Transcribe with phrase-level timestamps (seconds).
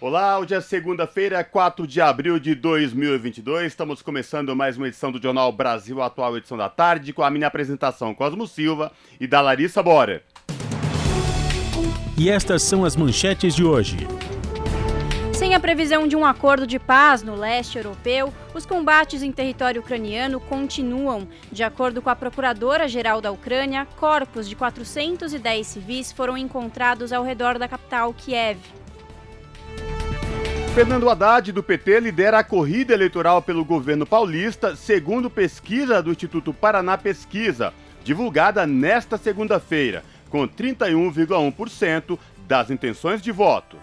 [0.00, 3.66] Olá, hoje é segunda-feira, 4 de abril de 2022.
[3.66, 7.48] Estamos começando mais uma edição do Jornal Brasil Atual, edição da tarde, com a minha
[7.48, 10.22] apresentação Cosmo Silva e da Larissa Bora.
[12.16, 13.96] E estas são as manchetes de hoje.
[15.32, 19.80] Sem a previsão de um acordo de paz no leste europeu, os combates em território
[19.80, 21.26] ucraniano continuam.
[21.50, 27.58] De acordo com a Procuradora-Geral da Ucrânia, corpos de 410 civis foram encontrados ao redor
[27.58, 28.58] da capital, Kiev.
[30.74, 36.52] Fernando Haddad, do PT, lidera a corrida eleitoral pelo governo paulista, segundo pesquisa do Instituto
[36.54, 37.72] Paraná Pesquisa,
[38.04, 43.76] divulgada nesta segunda-feira, com 31,1% das intenções de voto.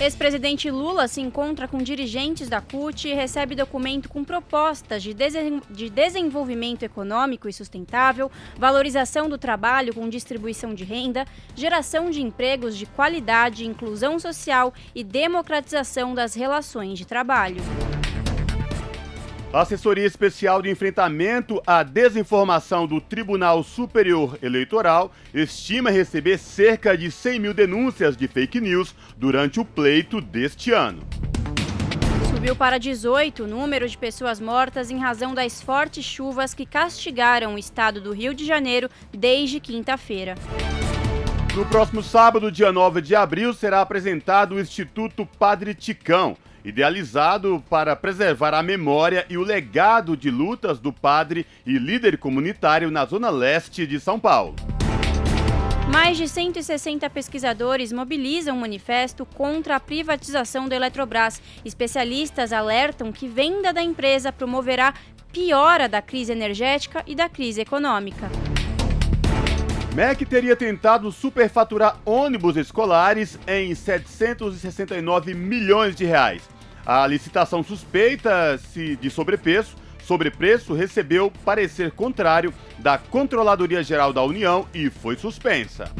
[0.00, 5.60] Ex-presidente Lula se encontra com dirigentes da CUT e recebe documento com propostas de, desen
[5.68, 11.26] de, desenvolvimento econômico e sustentável, valorização do trabalho com distribuição de renda,
[11.56, 17.60] geração de empregos de qualidade, inclusão social e democratização das relações de trabalho.
[19.50, 27.10] A Assessoria Especial de Enfrentamento à Desinformação do Tribunal Superior Eleitoral estima receber cerca de
[27.10, 31.02] 100 mil denúncias de fake news durante o pleito deste ano.
[32.30, 37.54] Subiu para 18 o número de pessoas mortas em razão das fortes chuvas que castigaram
[37.54, 40.34] o estado do Rio de Janeiro desde quinta-feira.
[41.56, 47.94] No próximo sábado, dia 9 de abril, será apresentado o Instituto Padre Ticão idealizado para
[47.96, 53.30] preservar a memória e o legado de lutas do padre e líder comunitário na zona
[53.30, 54.54] leste de São Paulo.
[55.92, 61.40] Mais de 160 pesquisadores mobilizam um manifesto contra a privatização da Eletrobras.
[61.64, 64.92] Especialistas alertam que venda da empresa promoverá
[65.32, 68.28] piora da crise energética e da crise econômica.
[69.94, 76.42] MEC teria tentado superfaturar ônibus escolares em 769 milhões de reais.
[76.88, 78.58] A licitação suspeita
[78.98, 85.92] de sobrepeso, sobrepreço recebeu parecer contrário da Controladoria Geral da União e foi suspensa.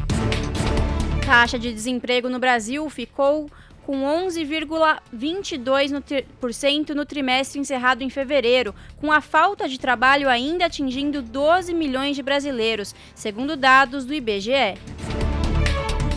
[1.23, 3.47] Taxa de desemprego no Brasil ficou
[3.85, 11.71] com 11,22% no trimestre encerrado em fevereiro, com a falta de trabalho ainda atingindo 12
[11.71, 14.73] milhões de brasileiros, segundo dados do IBGE.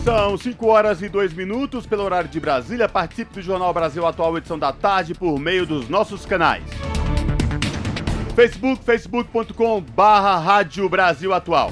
[0.03, 2.89] São 5 horas e 2 minutos pelo horário de Brasília.
[2.89, 6.61] Participe do Jornal Brasil Atual, edição da tarde, por meio dos nossos canais.
[8.35, 11.71] Facebook, facebook.com barra Rádio Brasil Atual.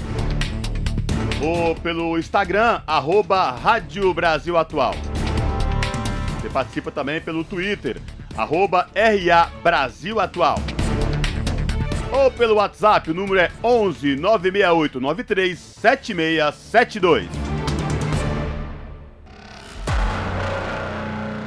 [1.44, 4.96] Ou pelo Instagram, arroba Rádio Brasil Atual.
[6.40, 8.02] Você participa também pelo Twitter,
[8.38, 10.58] arroba RA Brasil Atual.
[12.14, 17.51] Ou pelo WhatsApp, o número é 11 968 93 7672.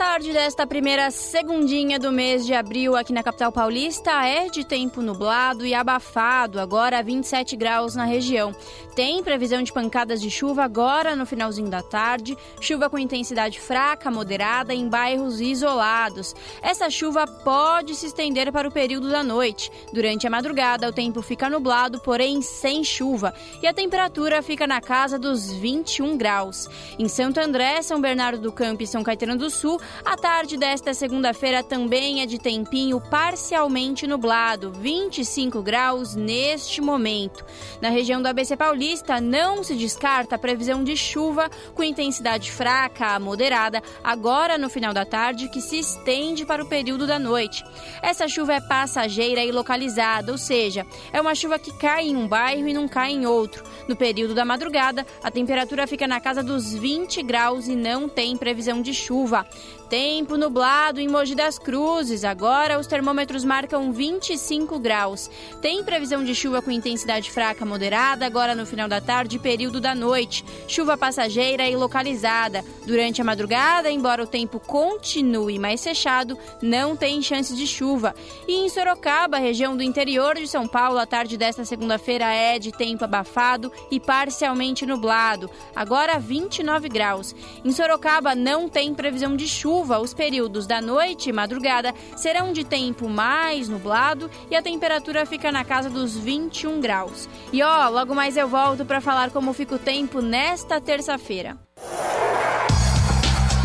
[0.00, 5.02] Tarde desta primeira segundinha do mês de abril aqui na capital paulista é de tempo
[5.02, 8.56] nublado e abafado, agora 27 graus na região.
[8.96, 14.10] Tem previsão de pancadas de chuva agora no finalzinho da tarde, chuva com intensidade fraca,
[14.10, 16.34] moderada em bairros isolados.
[16.62, 19.70] Essa chuva pode se estender para o período da noite.
[19.92, 24.80] Durante a madrugada, o tempo fica nublado, porém sem chuva, e a temperatura fica na
[24.80, 26.68] casa dos 21 graus.
[26.98, 30.94] Em Santo André, São Bernardo do Campo e São Caetano do Sul, a tarde desta
[30.94, 37.44] segunda-feira também é de tempinho parcialmente nublado, 25 graus neste momento.
[37.80, 43.14] Na região do ABC Paulista, não se descarta a previsão de chuva com intensidade fraca
[43.14, 47.64] a moderada, agora no final da tarde, que se estende para o período da noite.
[48.02, 52.26] Essa chuva é passageira e localizada, ou seja, é uma chuva que cai em um
[52.26, 53.64] bairro e não cai em outro.
[53.86, 58.36] No período da madrugada, a temperatura fica na casa dos 20 graus e não tem
[58.36, 59.46] previsão de chuva.
[59.90, 62.22] Tempo nublado em Mogi das Cruzes.
[62.22, 65.28] Agora os termômetros marcam 25 graus.
[65.60, 69.80] Tem previsão de chuva com intensidade fraca moderada agora no final da tarde e período
[69.80, 70.44] da noite.
[70.68, 72.64] Chuva passageira e localizada.
[72.86, 78.14] Durante a madrugada, embora o tempo continue mais fechado, não tem chance de chuva.
[78.46, 82.70] E em Sorocaba, região do interior de São Paulo, a tarde desta segunda-feira é de
[82.70, 85.50] tempo abafado e parcialmente nublado.
[85.74, 87.34] Agora 29 graus.
[87.64, 92.52] Em Sorocaba não tem previsão de chuva chuva, os períodos da noite e madrugada serão
[92.52, 97.28] de tempo mais nublado e a temperatura fica na casa dos 21 graus.
[97.50, 101.56] E ó, logo mais eu volto para falar como fica o tempo nesta terça-feira.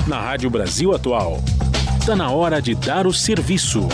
[0.07, 1.37] Na Rádio Brasil Atual,
[1.99, 3.87] está na hora de dar o serviço.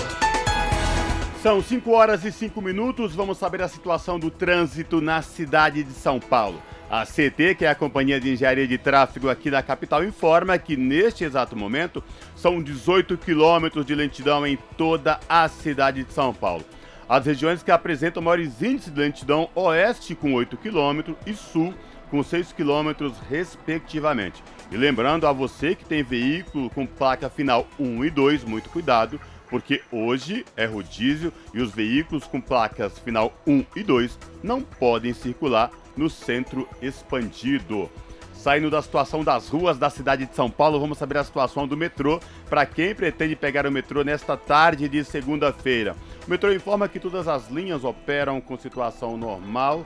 [1.41, 3.15] São 5 horas e 5 minutos.
[3.15, 6.61] Vamos saber a situação do trânsito na cidade de São Paulo.
[6.91, 10.75] A CT, que é a Companhia de Engenharia de Tráfego aqui da capital, informa que
[10.75, 12.03] neste exato momento
[12.35, 16.65] são 18 quilômetros de lentidão em toda a cidade de São Paulo.
[17.07, 21.73] As regiões que apresentam maiores índices de lentidão, oeste com 8 quilômetros e sul
[22.09, 24.43] com 6 quilômetros, respectivamente.
[24.69, 29.17] E lembrando a você que tem veículo com placa final 1 e 2, muito cuidado,
[29.49, 35.13] porque hoje é rodízio e os veículos com placas final 1 e 2 não podem
[35.13, 37.89] circular no centro expandido.
[38.33, 41.77] Saindo da situação das ruas da cidade de São Paulo, vamos saber a situação do
[41.77, 45.95] metrô para quem pretende pegar o metrô nesta tarde de segunda-feira.
[46.25, 49.85] O metrô informa que todas as linhas operam com situação normal.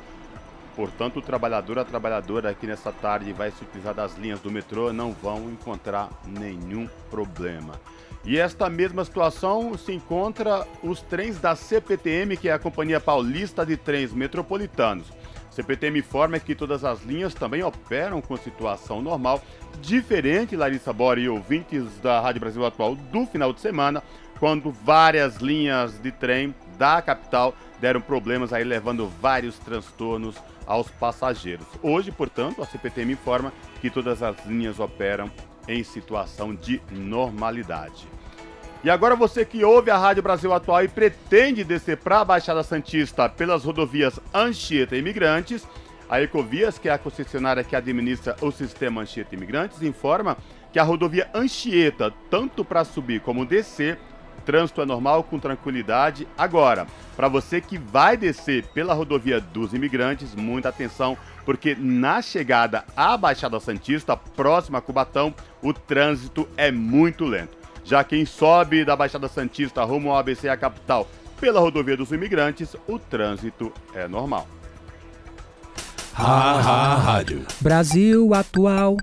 [0.74, 4.94] Portanto, o trabalhador, a trabalhadora aqui nesta tarde vai se utilizar das linhas do metrô,
[4.94, 7.74] não vão encontrar nenhum problema.
[8.24, 13.66] E esta mesma situação se encontra os trens da CPTM, que é a Companhia Paulista
[13.66, 15.08] de Trens Metropolitanos.
[15.56, 19.42] CPTM informa que todas as linhas também operam com situação normal,
[19.82, 24.04] diferente, Larissa Bora e ouvintes da Rádio Brasil Atual, do final de semana,
[24.38, 30.36] quando várias linhas de trem da capital deram problemas aí, levando vários transtornos
[30.68, 31.66] aos passageiros.
[31.82, 35.32] Hoje, portanto, a CPTM informa que todas as linhas operam
[35.70, 38.06] em situação de normalidade.
[38.86, 42.62] E agora você que ouve a Rádio Brasil Atual e pretende descer para a Baixada
[42.62, 45.68] Santista pelas rodovias Anchieta Imigrantes,
[46.08, 50.38] a Ecovias, que é a concessionária que administra o sistema Anchieta Imigrantes, informa
[50.72, 53.98] que a rodovia Anchieta, tanto para subir como descer,
[54.46, 56.28] trânsito é normal com tranquilidade.
[56.38, 56.86] Agora,
[57.16, 63.18] para você que vai descer pela rodovia dos imigrantes, muita atenção, porque na chegada à
[63.18, 67.65] Baixada Santista, próxima a Cubatão, o trânsito é muito lento.
[67.86, 71.08] Já quem sobe da Baixada Santista rumo ao ABC a capital
[71.40, 74.48] pela rodovia dos imigrantes, o trânsito é normal.
[76.18, 77.46] Ha, ha, rádio.
[77.62, 78.98] Brasil Atual.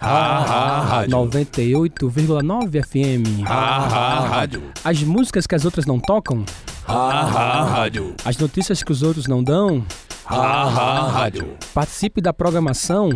[0.00, 1.16] Ha, ha, rádio.
[1.16, 3.46] 98,9 FM.
[3.46, 4.62] Ha, ha, rádio.
[4.82, 6.44] As músicas que as outras não tocam.
[6.88, 8.14] Ha, ha, rádio.
[8.24, 9.84] As notícias que os outros não dão.
[10.26, 11.56] Ha, ha, rádio.
[11.72, 13.10] Participe da programação.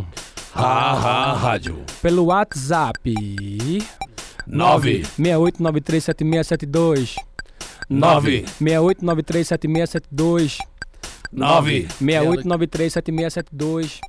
[0.55, 1.83] Ha, ha, rádio.
[2.03, 3.15] Pelo WhatsApp.
[4.51, 7.15] 9 68937672
[7.89, 10.59] 9 68937672
[11.33, 14.01] 9 68937672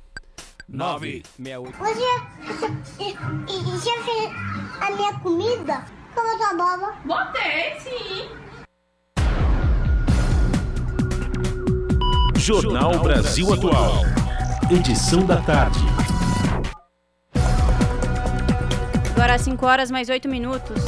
[0.68, 2.00] 9 68 Hoje
[2.98, 3.14] e, e,
[3.78, 4.30] já fez
[4.80, 5.84] a minha comida?
[6.14, 6.94] Como tua boba?
[7.04, 8.28] Botei, sim.
[12.36, 14.04] Jornal Brasil Atual.
[14.70, 15.80] Edição da tarde.
[19.22, 20.82] Agora 5 horas mais 8 minutos.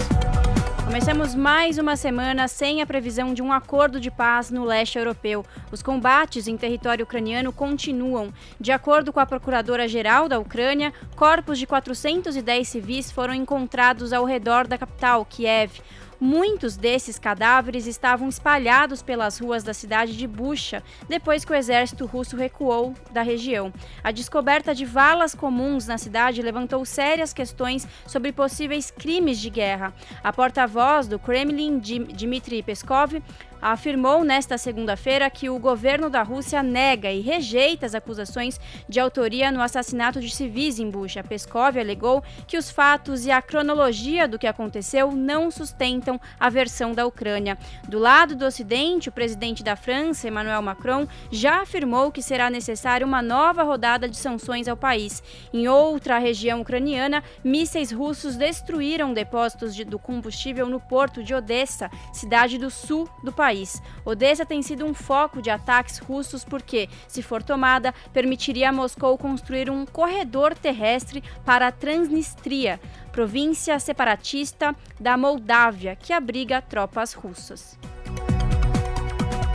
[0.84, 5.46] Começamos mais uma semana sem a previsão de um acordo de paz no leste europeu.
[5.70, 8.34] Os combates em território ucraniano continuam.
[8.58, 14.66] De acordo com a Procuradora-Geral da Ucrânia, corpos de 410 civis foram encontrados ao redor
[14.66, 15.80] da capital, Kiev.
[16.26, 22.06] Muitos desses cadáveres estavam espalhados pelas ruas da cidade de Bucha, depois que o exército
[22.06, 23.70] russo recuou da região.
[24.02, 29.92] A descoberta de valas comuns na cidade levantou sérias questões sobre possíveis crimes de guerra.
[30.22, 33.22] A porta-voz do Kremlin, Dmitry Peskov,
[33.64, 39.50] afirmou nesta segunda-feira que o governo da Rússia nega e rejeita as acusações de autoria
[39.50, 41.24] no assassinato de civis em Bucha.
[41.24, 46.92] Peskov alegou que os fatos e a cronologia do que aconteceu não sustentam a versão
[46.92, 47.56] da Ucrânia.
[47.88, 53.06] Do lado do Ocidente, o presidente da França, Emmanuel Macron, já afirmou que será necessária
[53.06, 55.22] uma nova rodada de sanções ao país.
[55.54, 61.90] Em outra região ucraniana, mísseis russos destruíram depósitos de, do combustível no porto de Odessa,
[62.12, 63.80] cidade do sul do país país.
[64.04, 69.16] Odessa tem sido um foco de ataques russos porque, se for tomada, permitiria a Moscou
[69.16, 72.80] construir um corredor terrestre para a Transnistria,
[73.12, 77.78] província separatista da Moldávia, que abriga tropas russas.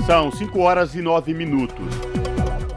[0.05, 1.93] São 5 horas e 9 minutos.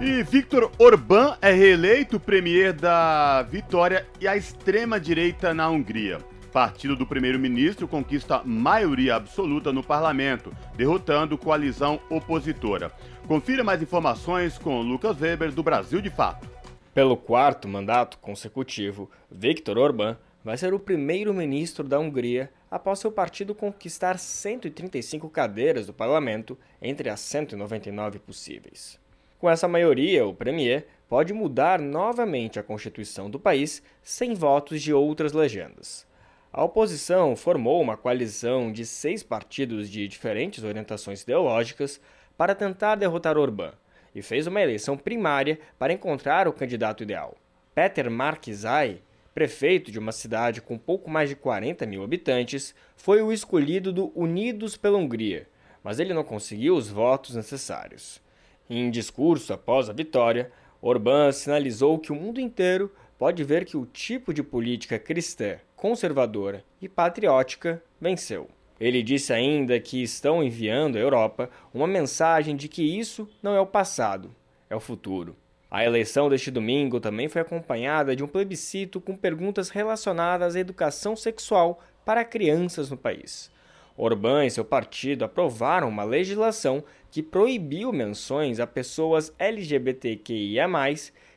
[0.01, 6.19] E Victor Orbán é reeleito premier da Vitória e a extrema-direita na Hungria.
[6.53, 12.93] Partido do primeiro-ministro conquista maioria absoluta no parlamento, derrotando coalizão opositora.
[13.27, 16.47] Confira mais informações com Lucas Weber, do Brasil de Fato.
[16.93, 23.55] Pelo quarto mandato consecutivo, Viktor Orbán vai ser o primeiro-ministro da Hungria após seu partido
[23.55, 29.01] conquistar 135 cadeiras do parlamento entre as 199 possíveis.
[29.39, 34.93] Com essa maioria, o premier pode mudar novamente a constituição do país sem votos de
[34.93, 36.07] outras legendas.
[36.55, 41.99] A oposição formou uma coalizão de seis partidos de diferentes orientações ideológicas
[42.37, 43.73] para tentar derrotar Orbán
[44.15, 47.35] e fez uma eleição primária para encontrar o candidato ideal.
[47.75, 49.01] Peter Markizai,
[49.35, 54.13] prefeito de uma cidade com pouco mais de 40 mil habitantes, foi o escolhido do
[54.15, 55.49] Unidos pela Hungria,
[55.83, 58.21] mas ele não conseguiu os votos necessários.
[58.69, 63.87] Em discurso após a vitória, Orbán sinalizou que o mundo inteiro pode ver que o
[63.87, 68.49] tipo de política cristã, conservadora e patriótica venceu.
[68.81, 73.61] Ele disse ainda que estão enviando à Europa uma mensagem de que isso não é
[73.61, 74.35] o passado,
[74.69, 75.37] é o futuro.
[75.71, 81.15] A eleição deste domingo também foi acompanhada de um plebiscito com perguntas relacionadas à educação
[81.15, 83.53] sexual para crianças no país.
[83.97, 90.67] Orbán e seu partido aprovaram uma legislação que proibiu menções a pessoas LGBTQIA,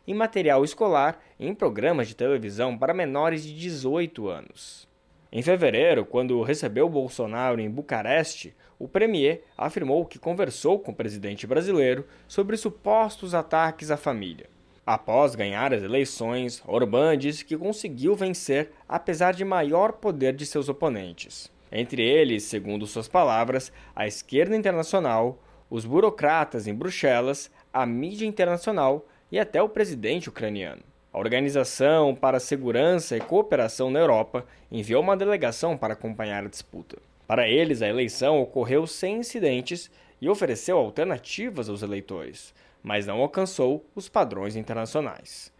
[0.07, 4.88] em material escolar e em programas de televisão para menores de 18 anos.
[5.31, 11.45] Em fevereiro, quando recebeu Bolsonaro em Bucareste, o premier afirmou que conversou com o presidente
[11.45, 14.50] brasileiro sobre supostos ataques à família.
[14.85, 20.69] Após ganhar as eleições, Orbán disse que conseguiu vencer apesar de maior poder de seus
[20.69, 21.51] oponentes.
[21.71, 29.05] Entre eles, segundo suas palavras, a esquerda internacional, os burocratas em Bruxelas, a mídia internacional
[29.32, 30.82] e até o presidente ucraniano.
[31.12, 36.50] A Organização para a Segurança e Cooperação na Europa enviou uma delegação para acompanhar a
[36.50, 36.98] disputa.
[37.25, 39.89] Para eles, a eleição ocorreu sem incidentes
[40.22, 42.53] e ofereceu alternativas aos eleitores,
[42.84, 45.51] mas não alcançou os padrões internacionais.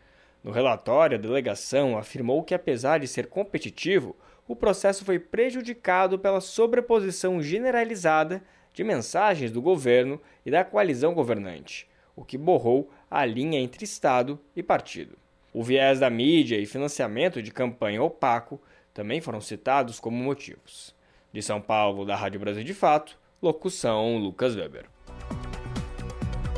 [0.44, 4.16] No relatório, a delegação afirmou que, apesar de ser competitivo,
[4.48, 8.44] o processo foi prejudicado pela sobreposição generalizada
[8.74, 14.40] de mensagens do governo e da coalizão governante, o que borrou a linha entre Estado
[14.56, 15.18] e partido.
[15.54, 18.62] O viés da mídia e financiamento de campanha opaco
[18.94, 20.94] também foram citados como motivos.
[21.32, 24.86] De São Paulo, da Rádio Brasil de Fato, locução Lucas Weber.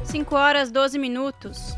[0.03, 1.75] 5 horas 12 minutos.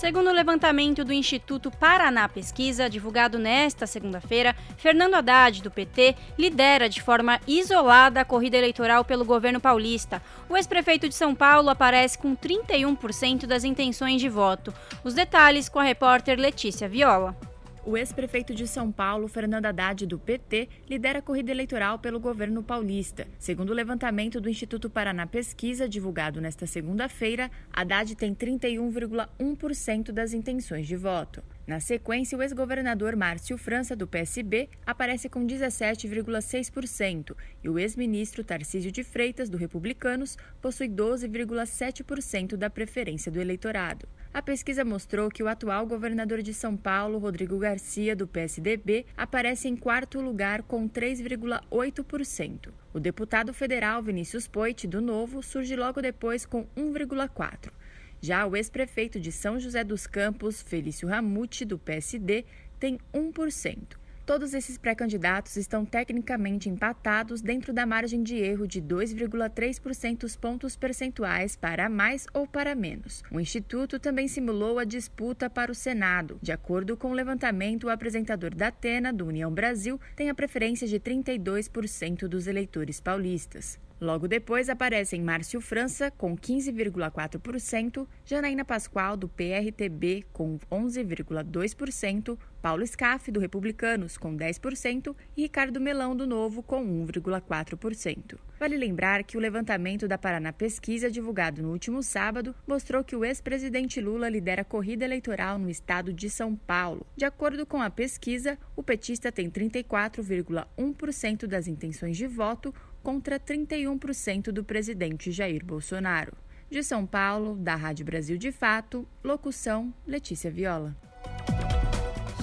[0.00, 6.88] Segundo o levantamento do Instituto Paraná Pesquisa, divulgado nesta segunda-feira, Fernando Haddad, do PT, lidera
[6.88, 10.22] de forma isolada a corrida eleitoral pelo governo paulista.
[10.48, 14.72] O ex-prefeito de São Paulo aparece com 31% das intenções de voto.
[15.04, 17.36] Os detalhes com a repórter Letícia Viola.
[17.82, 22.62] O ex-prefeito de São Paulo, Fernando Haddad, do PT, lidera a corrida eleitoral pelo governo
[22.62, 23.26] paulista.
[23.38, 30.86] Segundo o levantamento do Instituto Paraná Pesquisa, divulgado nesta segunda-feira, Haddad tem 31,1% das intenções
[30.86, 31.42] de voto.
[31.66, 37.34] Na sequência, o ex-governador Márcio França, do PSB, aparece com 17,6%
[37.64, 44.06] e o ex-ministro Tarcísio de Freitas, do Republicanos, possui 12,7% da preferência do eleitorado.
[44.32, 49.66] A pesquisa mostrou que o atual governador de São Paulo, Rodrigo Garcia, do PSDB, aparece
[49.66, 52.68] em quarto lugar com 3,8%.
[52.94, 57.72] O deputado federal Vinícius Poit, do Novo, surge logo depois com 1,4%.
[58.20, 62.44] Já o ex-prefeito de São José dos Campos, Felício Ramute, do PSD,
[62.78, 63.99] tem 1%.
[64.30, 71.56] Todos esses pré-candidatos estão tecnicamente empatados dentro da margem de erro de 2,3% pontos percentuais
[71.56, 73.24] para mais ou para menos.
[73.28, 76.38] O Instituto também simulou a disputa para o Senado.
[76.40, 80.86] De acordo com o levantamento, o apresentador da Atena, do União Brasil, tem a preferência
[80.86, 83.80] de 32% dos eleitores paulistas.
[84.00, 93.30] Logo depois aparecem Márcio França, com 15,4%, Janaína Pascoal, do PRTB, com 11,2%, Paulo Scaff,
[93.30, 98.38] do Republicanos, com 10%, e Ricardo Melão, do Novo, com 1,4%.
[98.58, 103.24] Vale lembrar que o levantamento da Paraná Pesquisa, divulgado no último sábado, mostrou que o
[103.24, 107.06] ex-presidente Lula lidera a corrida eleitoral no estado de São Paulo.
[107.16, 114.52] De acordo com a pesquisa, o petista tem 34,1% das intenções de voto, contra 31%
[114.52, 116.32] do presidente Jair Bolsonaro.
[116.70, 120.96] De São Paulo, da Rádio Brasil de Fato, locução Letícia Viola.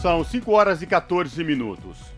[0.02, 2.18] São 5 horas e 14 minutos.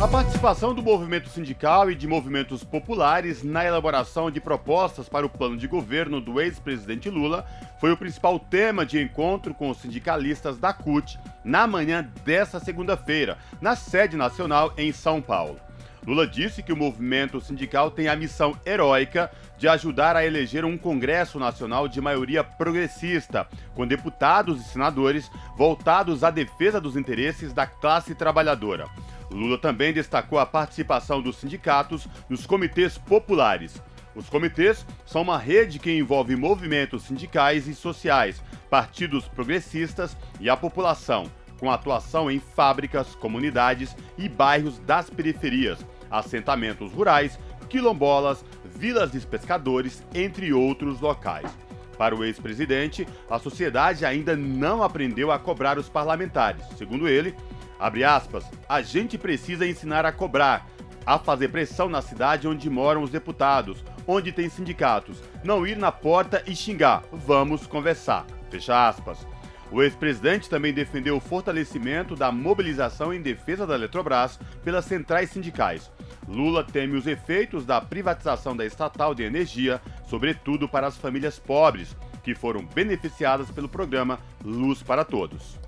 [0.00, 5.30] A participação do movimento sindical e de movimentos populares na elaboração de propostas para o
[5.30, 7.46] plano de governo do ex-presidente Lula
[7.80, 13.38] foi o principal tema de encontro com os sindicalistas da CUT na manhã desta segunda-feira,
[13.58, 15.65] na sede nacional em São Paulo.
[16.06, 20.78] Lula disse que o movimento sindical tem a missão heróica de ajudar a eleger um
[20.78, 27.66] Congresso Nacional de maioria progressista, com deputados e senadores voltados à defesa dos interesses da
[27.66, 28.86] classe trabalhadora.
[29.32, 33.82] Lula também destacou a participação dos sindicatos nos comitês populares.
[34.14, 40.56] Os comitês são uma rede que envolve movimentos sindicais e sociais, partidos progressistas e a
[40.56, 49.20] população, com atuação em fábricas, comunidades e bairros das periferias, assentamentos rurais, quilombolas, vilas de
[49.20, 51.50] pescadores, entre outros locais.
[51.98, 56.62] Para o ex-presidente, a sociedade ainda não aprendeu a cobrar os parlamentares.
[56.76, 57.34] Segundo ele,
[57.78, 60.66] Abre aspas, a gente precisa ensinar a cobrar,
[61.04, 65.92] a fazer pressão na cidade onde moram os deputados, onde tem sindicatos, não ir na
[65.92, 68.26] porta e xingar, vamos conversar.
[68.50, 69.26] Fecha aspas.
[69.70, 75.90] O ex-presidente também defendeu o fortalecimento da mobilização em defesa da Eletrobras pelas centrais sindicais.
[76.28, 81.96] Lula teme os efeitos da privatização da estatal de energia, sobretudo para as famílias pobres,
[82.22, 85.65] que foram beneficiadas pelo programa Luz para Todos.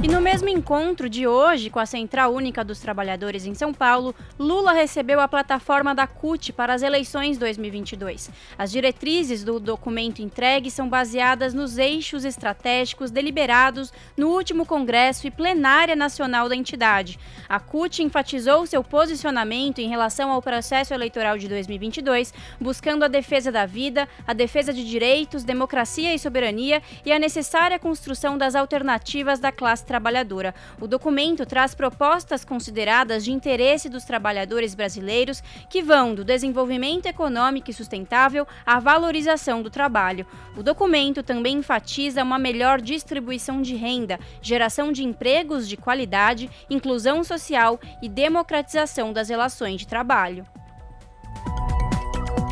[0.00, 4.14] E no mesmo encontro de hoje com a Central Única dos Trabalhadores em São Paulo,
[4.38, 8.30] Lula recebeu a plataforma da CUT para as eleições 2022.
[8.56, 15.32] As diretrizes do documento entregue são baseadas nos eixos estratégicos deliberados no último Congresso e
[15.32, 17.18] Plenária Nacional da entidade.
[17.48, 23.50] A CUT enfatizou seu posicionamento em relação ao processo eleitoral de 2022, buscando a defesa
[23.50, 29.40] da vida, a defesa de direitos, democracia e soberania e a necessária construção das alternativas
[29.40, 30.54] da classe trabalhadora.
[30.80, 37.70] O documento traz propostas consideradas de interesse dos trabalhadores brasileiros que vão do desenvolvimento econômico
[37.70, 40.26] e sustentável à valorização do trabalho.
[40.56, 47.24] O documento também enfatiza uma melhor distribuição de renda, geração de empregos de qualidade, inclusão
[47.24, 50.46] social e democratização das relações de trabalho.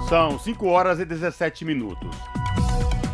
[0.08, 2.16] São 5 horas e 17 minutos.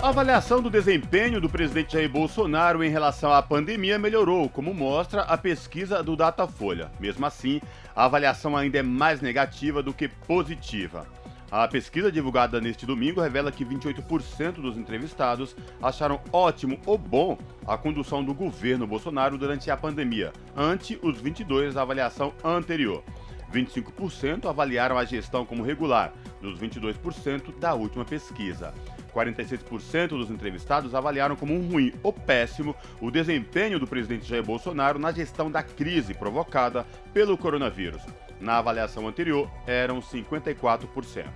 [0.02, 5.22] A avaliação do desempenho do presidente Jair Bolsonaro em relação à pandemia melhorou, como mostra
[5.22, 6.90] a pesquisa do Datafolha.
[6.98, 7.60] Mesmo assim,
[7.94, 11.06] a avaliação ainda é mais negativa do que positiva.
[11.48, 17.78] A pesquisa divulgada neste domingo revela que 28% dos entrevistados acharam ótimo ou bom a
[17.78, 23.04] condução do governo Bolsonaro durante a pandemia, ante os 22% da avaliação anterior.
[23.52, 28.74] 25% avaliaram a gestão como regular, dos 22% da última pesquisa.
[29.14, 34.98] 46% dos entrevistados avaliaram como um ruim ou péssimo o desempenho do presidente Jair Bolsonaro
[34.98, 38.02] na gestão da crise provocada pelo coronavírus.
[38.40, 41.26] Na avaliação anterior, eram 54%.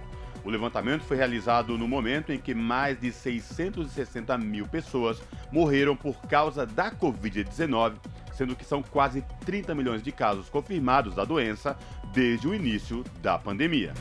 [0.45, 6.21] O levantamento foi realizado no momento em que mais de 660 mil pessoas morreram por
[6.23, 7.95] causa da Covid-19,
[8.33, 11.77] sendo que são quase 30 milhões de casos confirmados da doença
[12.13, 13.93] desde o início da pandemia.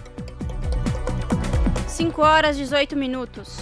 [1.87, 3.57] 5 horas 18 minutos.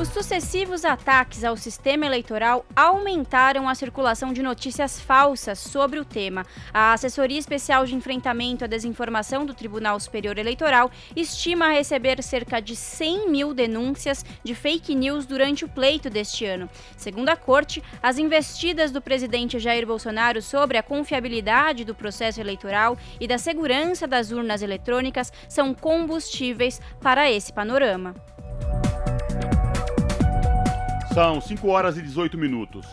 [0.00, 6.46] Os sucessivos ataques ao sistema eleitoral aumentaram a circulação de notícias falsas sobre o tema.
[6.72, 12.74] A Assessoria Especial de Enfrentamento à Desinformação do Tribunal Superior Eleitoral estima receber cerca de
[12.74, 16.66] 100 mil denúncias de fake news durante o pleito deste ano.
[16.96, 22.96] Segundo a Corte, as investidas do presidente Jair Bolsonaro sobre a confiabilidade do processo eleitoral
[23.20, 28.14] e da segurança das urnas eletrônicas são combustíveis para esse panorama.
[31.12, 32.86] São 5 horas e 18 minutos.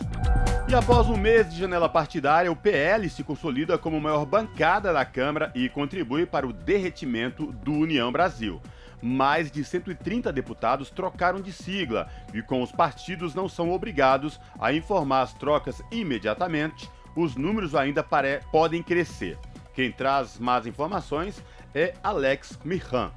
[0.68, 5.04] E após um mês de janela partidária, o PL se consolida como maior bancada da
[5.04, 8.60] Câmara e contribui para o derretimento do União Brasil.
[9.00, 14.72] Mais de 130 deputados trocaram de sigla e, com os partidos não são obrigados a
[14.72, 18.04] informar as trocas imediatamente, os números ainda
[18.50, 19.38] podem crescer.
[19.72, 21.40] Quem traz mais informações
[21.72, 23.12] é Alex Mirran,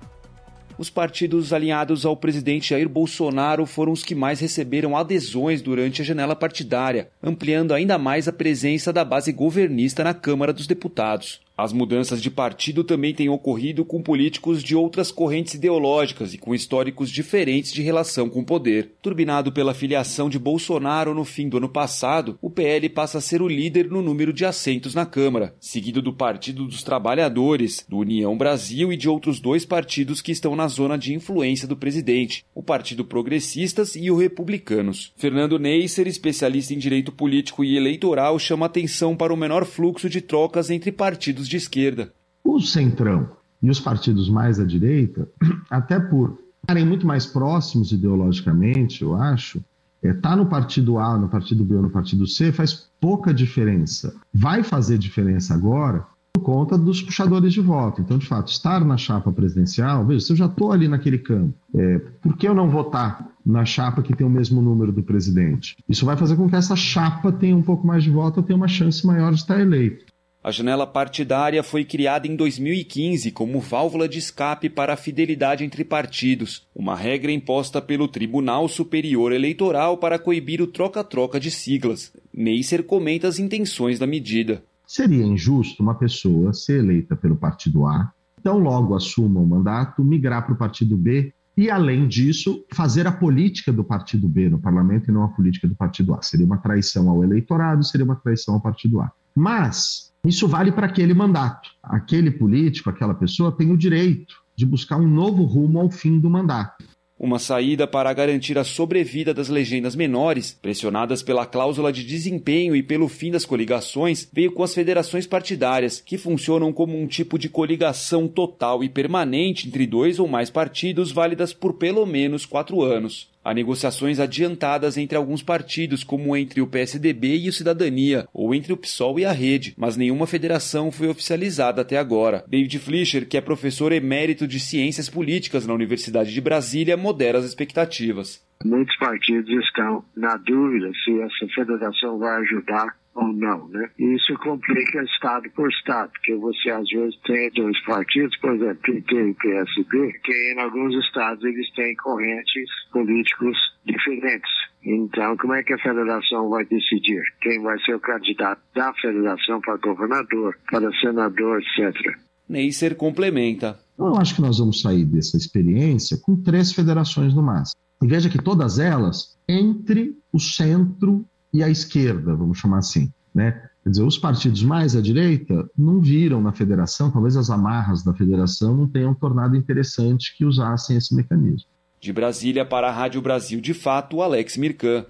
[0.82, 6.06] os partidos alinhados ao presidente Jair Bolsonaro foram os que mais receberam adesões durante a
[6.06, 11.39] janela partidária, ampliando ainda mais a presença da base governista na Câmara dos Deputados.
[11.62, 16.56] As mudanças de partido também têm ocorrido com políticos de outras correntes ideológicas e com
[16.56, 18.93] históricos diferentes de relação com o poder.
[19.00, 23.43] Turbinado pela filiação de Bolsonaro no fim do ano passado, o PL passa a ser
[23.43, 28.36] o líder no número de assentos na Câmara, seguido do Partido dos Trabalhadores, do União
[28.36, 32.63] Brasil e de outros dois partidos que estão na zona de influência do presidente, o
[32.63, 35.13] Partido Progressistas e o Republicanos.
[35.15, 40.21] Fernando Neisser, especialista em direito político e eleitoral, chama atenção para o menor fluxo de
[40.21, 42.12] trocas entre partidos de esquerda.
[42.44, 43.30] O Centrão
[43.62, 45.28] e os partidos mais à direita,
[45.70, 49.64] até por estarem muito mais próximos ideologicamente, eu acho,
[50.02, 54.16] é, tá no partido A, no partido B ou no partido C faz pouca diferença.
[54.34, 58.02] Vai fazer diferença agora por conta dos puxadores de voto.
[58.02, 61.54] Então, de fato, estar na chapa presidencial, veja, se eu já estou ali naquele campo,
[61.76, 65.76] é, por que eu não votar na chapa que tem o mesmo número do presidente?
[65.90, 68.68] Isso vai fazer com que essa chapa tenha um pouco mais de voto tenha uma
[68.68, 70.11] chance maior de estar eleito.
[70.43, 75.86] A janela partidária foi criada em 2015 como válvula de escape para a fidelidade entre
[75.86, 82.12] partidos, uma regra imposta pelo Tribunal Superior Eleitoral para coibir o troca-troca de siglas.
[82.34, 84.63] Neisser comenta as intenções da medida.
[84.88, 90.43] Seria injusto uma pessoa ser eleita pelo partido A, então logo assuma o mandato, migrar
[90.43, 95.08] para o partido B e, além disso, fazer a política do partido B no parlamento
[95.08, 96.21] e não a política do partido A.
[96.23, 99.12] Seria uma traição ao eleitorado, seria uma traição ao partido A.
[99.36, 101.69] Mas isso vale para aquele mandato.
[101.81, 106.29] Aquele político, aquela pessoa tem o direito de buscar um novo rumo ao fim do
[106.29, 106.84] mandato.
[107.17, 112.81] Uma saída para garantir a sobrevida das legendas menores, pressionadas pela cláusula de desempenho e
[112.81, 117.47] pelo fim das coligações, veio com as federações partidárias, que funcionam como um tipo de
[117.47, 123.31] coligação total e permanente entre dois ou mais partidos, válidas por pelo menos quatro anos.
[123.43, 128.71] Há negociações adiantadas entre alguns partidos, como entre o PSDB e o Cidadania, ou entre
[128.71, 132.43] o PSOL e a Rede, mas nenhuma federação foi oficializada até agora.
[132.47, 137.45] David Fleischer, que é professor emérito de Ciências Políticas na Universidade de Brasília, modera as
[137.45, 138.45] expectativas.
[138.63, 143.89] Muitos partidos estão na dúvida se essa federação vai ajudar ou não, né?
[144.00, 149.15] Isso complica estado por estado, porque você às vezes tem dois partidos, por exemplo, PT
[149.15, 154.52] e PSB, que em alguns estados eles têm correntes políticos diferentes.
[154.84, 159.62] Então, como é que a federação vai decidir quem vai ser o candidato da federação
[159.62, 162.17] para governador, para senador, etc.
[162.50, 163.80] Neisser complementa.
[163.97, 167.80] Eu acho que nós vamos sair dessa experiência com três federações no máximo.
[168.02, 173.70] E veja que todas elas entre o centro e a esquerda, vamos chamar assim, né?
[173.84, 178.14] Quer dizer, os partidos mais à direita não viram na federação, talvez as amarras da
[178.14, 181.68] federação não tenham tornado interessante que usassem esse mecanismo.
[182.00, 185.06] De Brasília para a Rádio Brasil de Fato, Alex Mirkan.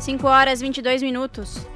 [0.00, 1.71] 5 horas e 22 minutos.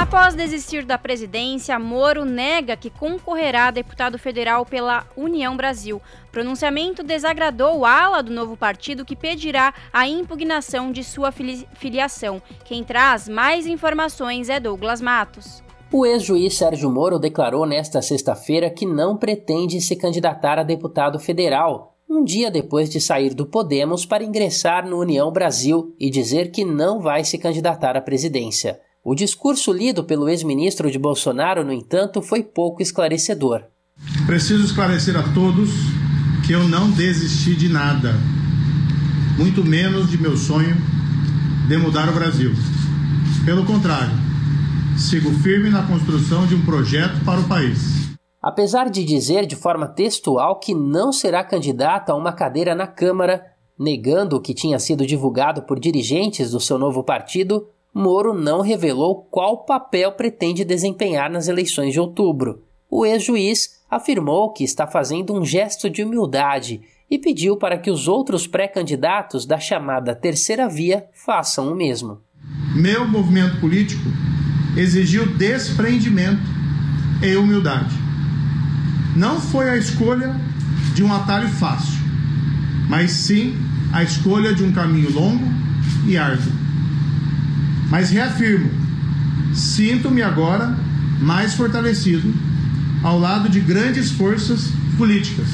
[0.00, 6.00] Após desistir da presidência, Moro nega que concorrerá a deputado federal pela União Brasil.
[6.32, 12.40] Pronunciamento desagradou o ala do novo partido que pedirá a impugnação de sua filiação.
[12.64, 15.62] Quem traz mais informações é Douglas Matos.
[15.92, 21.94] O ex-juiz Sérgio Moro declarou nesta sexta-feira que não pretende se candidatar a deputado federal,
[22.08, 26.64] um dia depois de sair do Podemos para ingressar no União Brasil e dizer que
[26.64, 28.80] não vai se candidatar à presidência.
[29.02, 33.62] O discurso lido pelo ex-ministro de Bolsonaro, no entanto, foi pouco esclarecedor.
[34.26, 35.70] Preciso esclarecer a todos
[36.46, 38.12] que eu não desisti de nada,
[39.38, 40.76] muito menos de meu sonho
[41.66, 42.50] de mudar o Brasil.
[43.42, 44.12] Pelo contrário,
[44.98, 48.10] sigo firme na construção de um projeto para o país.
[48.42, 53.42] Apesar de dizer de forma textual que não será candidato a uma cadeira na Câmara,
[53.78, 59.26] negando o que tinha sido divulgado por dirigentes do seu novo partido, Moro não revelou
[59.30, 62.62] qual papel pretende desempenhar nas eleições de outubro.
[62.88, 68.06] O ex-juiz afirmou que está fazendo um gesto de humildade e pediu para que os
[68.06, 72.20] outros pré-candidatos da chamada terceira via façam o mesmo.
[72.74, 74.08] Meu movimento político
[74.76, 76.42] exigiu desprendimento
[77.20, 77.94] e humildade.
[79.16, 80.34] Não foi a escolha
[80.94, 81.98] de um atalho fácil,
[82.88, 83.56] mas sim
[83.92, 85.44] a escolha de um caminho longo
[86.06, 86.52] e árduo.
[87.90, 88.70] Mas reafirmo,
[89.52, 90.76] sinto-me agora
[91.20, 92.32] mais fortalecido
[93.04, 95.48] ao lado de grandes forças políticas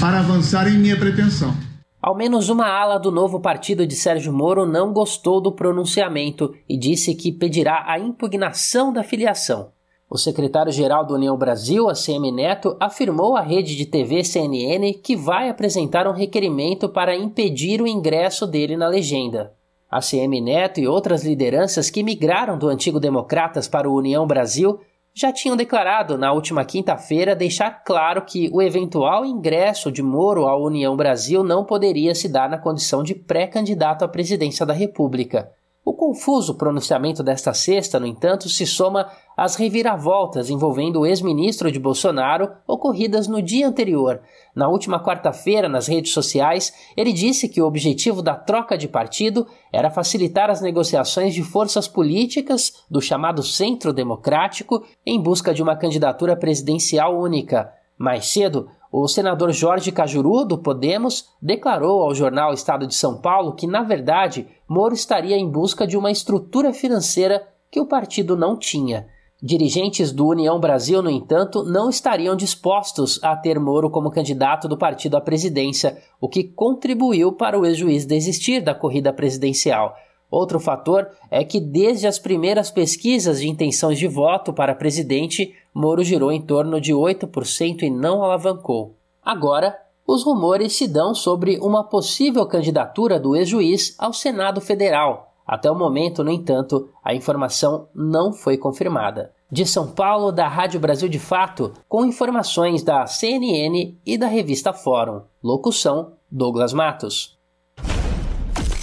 [0.00, 1.52] para avançar em minha pretensão.
[2.00, 6.78] Ao menos uma ala do novo partido de Sérgio Moro não gostou do pronunciamento e
[6.78, 9.70] disse que pedirá a impugnação da filiação.
[10.08, 15.50] O secretário-geral da União Brasil, ACM Neto, afirmou à rede de TV CNN que vai
[15.50, 19.57] apresentar um requerimento para impedir o ingresso dele na legenda.
[19.90, 24.80] ACM Neto e outras lideranças que migraram do antigo Democratas para o União Brasil
[25.14, 30.56] já tinham declarado na última quinta-feira deixar claro que o eventual ingresso de Moro à
[30.56, 35.50] União Brasil não poderia se dar na condição de pré-candidato à presidência da República.
[35.84, 41.78] O confuso pronunciamento desta sexta, no entanto, se soma às reviravoltas envolvendo o ex-ministro de
[41.78, 44.20] Bolsonaro ocorridas no dia anterior.
[44.54, 49.46] Na última quarta-feira, nas redes sociais, ele disse que o objetivo da troca de partido
[49.72, 55.76] era facilitar as negociações de forças políticas do chamado Centro Democrático em busca de uma
[55.76, 57.72] candidatura presidencial única.
[57.96, 63.52] Mais cedo, o senador Jorge Cajuru, do Podemos, declarou ao jornal Estado de São Paulo
[63.52, 68.56] que, na verdade, Moro estaria em busca de uma estrutura financeira que o partido não
[68.56, 69.06] tinha.
[69.40, 74.76] Dirigentes do União Brasil, no entanto, não estariam dispostos a ter Moro como candidato do
[74.76, 79.94] partido à presidência, o que contribuiu para o ex-juiz desistir da corrida presidencial.
[80.30, 86.02] Outro fator é que, desde as primeiras pesquisas de intenções de voto para presidente, Moro
[86.02, 88.96] girou em torno de 8% e não alavancou.
[89.24, 95.32] Agora, os rumores se dão sobre uma possível candidatura do ex-juiz ao Senado Federal.
[95.46, 99.32] Até o momento, no entanto, a informação não foi confirmada.
[99.50, 104.74] De São Paulo, da Rádio Brasil de Fato, com informações da CNN e da revista
[104.74, 105.22] Fórum.
[105.42, 107.38] Locução: Douglas Matos.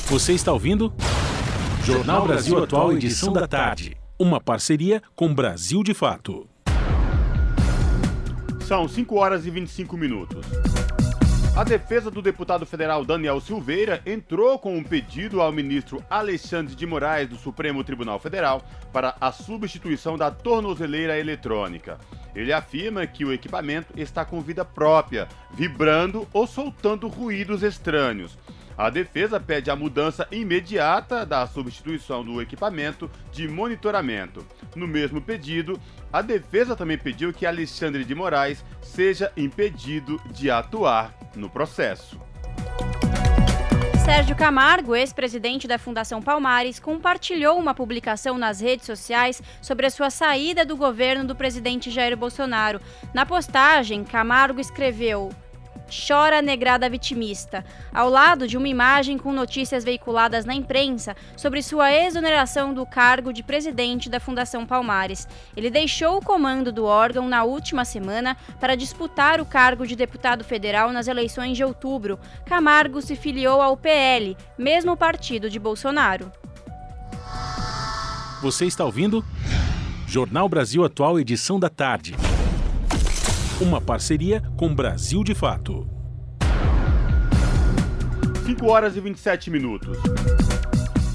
[0.08, 0.92] Você está ouvindo?
[1.86, 3.96] Jornal Brasil Atual, edição da tarde.
[4.18, 6.50] Uma parceria com Brasil de Fato.
[8.62, 10.44] São 5 horas e 25 minutos.
[11.56, 16.88] A defesa do deputado federal Daniel Silveira entrou com um pedido ao ministro Alexandre de
[16.88, 22.00] Moraes do Supremo Tribunal Federal para a substituição da tornozeleira eletrônica.
[22.34, 28.36] Ele afirma que o equipamento está com vida própria, vibrando ou soltando ruídos estranhos.
[28.78, 34.46] A defesa pede a mudança imediata da substituição do equipamento de monitoramento.
[34.76, 35.80] No mesmo pedido,
[36.12, 42.20] a defesa também pediu que Alexandre de Moraes seja impedido de atuar no processo.
[44.06, 50.12] Sérgio Camargo, ex-presidente da Fundação Palmares, compartilhou uma publicação nas redes sociais sobre a sua
[50.12, 52.80] saída do governo do presidente Jair Bolsonaro.
[53.16, 55.32] Na postagem, Camargo escreveu:
[55.90, 61.94] chora negrada vitimista, ao lado de uma imagem com notícias veiculadas na imprensa sobre sua
[61.94, 65.28] exoneração do cargo de presidente da Fundação Palmares.
[65.56, 70.44] Ele deixou o comando do órgão na última semana para disputar o cargo de deputado
[70.44, 72.20] federal nas eleições de outubro.
[72.46, 76.32] Camargo se filiou ao PL, mesmo partido de Bolsonaro.
[78.42, 79.24] Você está ouvindo?
[80.08, 82.16] Jornal Brasil Atual, edição da tarde.
[83.62, 85.88] Uma parceria com Brasil de Fato.
[88.46, 89.98] 5 horas e 27 minutos.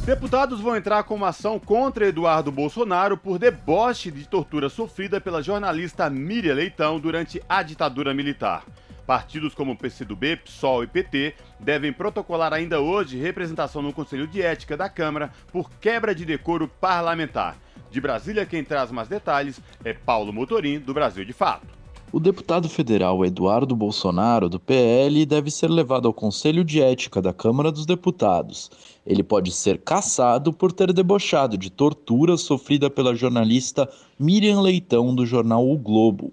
[0.07, 5.43] Deputados vão entrar com uma ação contra Eduardo Bolsonaro por deboche de tortura sofrida pela
[5.43, 8.65] jornalista Miriam Leitão durante a ditadura militar.
[9.07, 14.79] Partidos como PCdoB, PSOL e PT devem protocolar ainda hoje representação no Conselho de Ética
[14.79, 17.59] da Câmara por quebra de decoro parlamentar.
[17.91, 21.80] De Brasília, quem traz mais detalhes é Paulo Motorim, do Brasil de Fato.
[22.13, 27.33] O deputado federal Eduardo Bolsonaro, do PL, deve ser levado ao Conselho de Ética da
[27.33, 28.69] Câmara dos Deputados.
[29.07, 35.25] Ele pode ser caçado por ter debochado de tortura sofrida pela jornalista Miriam Leitão, do
[35.25, 36.33] jornal O Globo.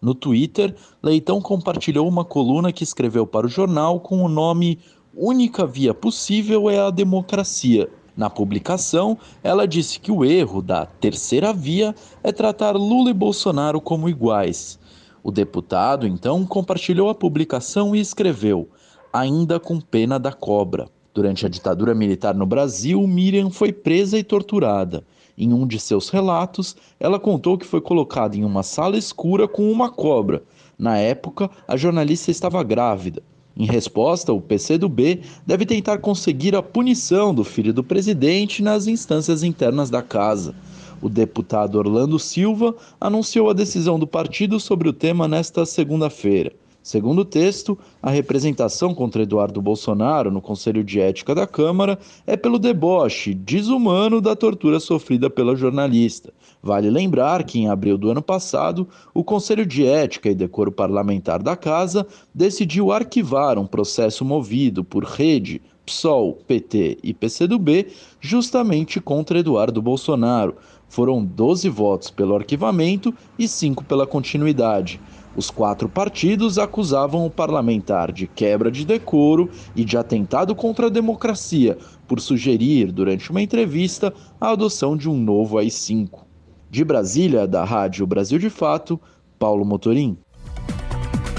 [0.00, 4.78] No Twitter, Leitão compartilhou uma coluna que escreveu para o jornal com o nome
[5.14, 7.90] Única Via Possível é a Democracia.
[8.16, 13.78] Na publicação, ela disse que o erro da terceira via é tratar Lula e Bolsonaro
[13.78, 14.78] como iguais.
[15.22, 18.68] O deputado, então, compartilhou a publicação e escreveu:
[19.12, 20.88] Ainda com pena da cobra.
[21.12, 25.02] Durante a ditadura militar no Brasil, Miriam foi presa e torturada.
[25.36, 29.70] Em um de seus relatos, ela contou que foi colocada em uma sala escura com
[29.70, 30.42] uma cobra.
[30.78, 33.22] Na época, a jornalista estava grávida.
[33.56, 39.42] Em resposta, o PCdoB deve tentar conseguir a punição do filho do presidente nas instâncias
[39.42, 40.54] internas da casa.
[41.00, 46.52] O deputado Orlando Silva anunciou a decisão do partido sobre o tema nesta segunda-feira.
[46.82, 52.34] Segundo o texto, a representação contra Eduardo Bolsonaro no Conselho de Ética da Câmara é
[52.36, 56.32] pelo deboche desumano da tortura sofrida pela jornalista.
[56.62, 61.42] Vale lembrar que, em abril do ano passado, o Conselho de Ética e Decoro Parlamentar
[61.42, 67.86] da Casa decidiu arquivar um processo movido por Rede, PSOL, PT e PCdoB
[68.20, 70.56] justamente contra Eduardo Bolsonaro
[70.88, 75.00] foram 12 votos pelo arquivamento e 5 pela continuidade.
[75.36, 80.90] Os quatro partidos acusavam o parlamentar de quebra de decoro e de atentado contra a
[80.90, 86.24] democracia por sugerir, durante uma entrevista, a adoção de um novo AI-5.
[86.70, 89.00] De Brasília, da Rádio Brasil de Fato,
[89.38, 90.18] Paulo Motorim.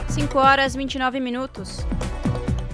[0.08, 1.86] 5 horas 29 minutos.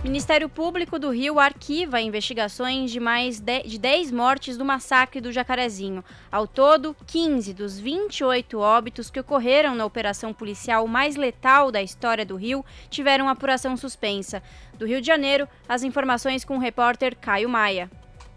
[0.05, 6.05] Ministério Público do Rio arquiva investigações de mais de 10 mortes do massacre do Jacarezinho.
[6.31, 12.23] Ao todo, 15 dos 28 óbitos que ocorreram na operação policial mais letal da história
[12.23, 14.43] do Rio tiveram apuração suspensa.
[14.77, 17.89] Do Rio de Janeiro, as informações com o repórter Caio Maia.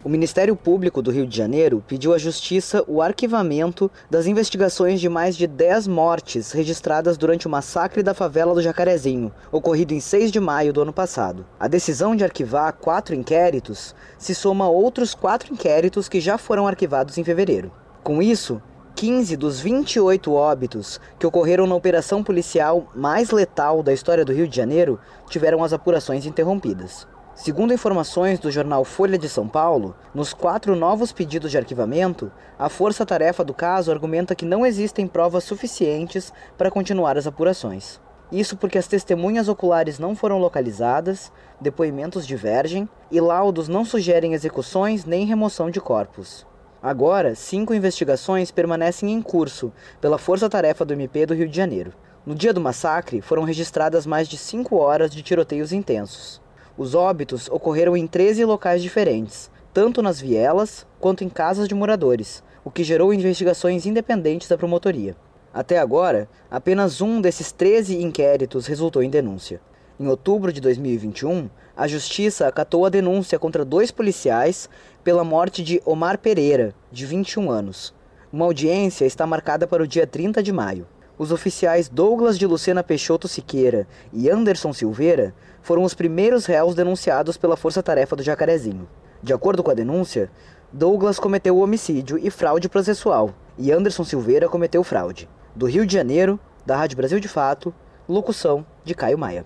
[0.05, 5.09] O Ministério Público do Rio de Janeiro pediu à Justiça o arquivamento das investigações de
[5.09, 10.31] mais de 10 mortes registradas durante o massacre da favela do Jacarezinho, ocorrido em 6
[10.31, 11.45] de maio do ano passado.
[11.59, 16.69] A decisão de arquivar quatro inquéritos se soma a outros quatro inquéritos que já foram
[16.69, 17.73] arquivados em fevereiro.
[18.05, 18.63] Com isso,
[18.95, 24.47] 15 dos 28 óbitos que ocorreram na operação policial mais letal da história do Rio
[24.47, 27.05] de Janeiro tiveram as apurações interrompidas.
[27.39, 32.69] Segundo informações do jornal Folha de São Paulo, nos quatro novos pedidos de arquivamento, a
[32.69, 38.01] força-tarefa do caso argumenta que não existem provas suficientes para continuar as apurações.
[38.33, 45.05] Isso porque as testemunhas oculares não foram localizadas, depoimentos divergem e laudos não sugerem execuções
[45.05, 46.45] nem remoção de corpos.
[46.83, 51.93] Agora, cinco investigações permanecem em curso pela força-tarefa do MP do Rio de Janeiro.
[52.27, 56.43] No dia do massacre, foram registradas mais de cinco horas de tiroteios intensos.
[56.79, 62.41] Os óbitos ocorreram em 13 locais diferentes, tanto nas vielas quanto em casas de moradores,
[62.65, 65.17] o que gerou investigações independentes da promotoria.
[65.53, 69.61] Até agora, apenas um desses 13 inquéritos resultou em denúncia.
[69.99, 74.71] Em outubro de 2021, a Justiça acatou a denúncia contra dois policiais
[75.03, 77.93] pela morte de Omar Pereira, de 21 anos.
[78.33, 80.87] Uma audiência está marcada para o dia 30 de maio.
[81.19, 87.37] Os oficiais Douglas de Lucena Peixoto Siqueira e Anderson Silveira foram os primeiros réus denunciados
[87.37, 88.89] pela Força Tarefa do Jacarezinho.
[89.21, 90.31] De acordo com a denúncia,
[90.73, 95.29] Douglas cometeu homicídio e fraude processual, e Anderson Silveira cometeu fraude.
[95.57, 97.75] Do Rio de Janeiro, da Rádio Brasil de Fato,
[98.09, 99.45] locução de Caio Maia.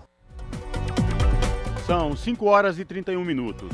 [1.87, 3.69] São 5 horas e 31 minutos.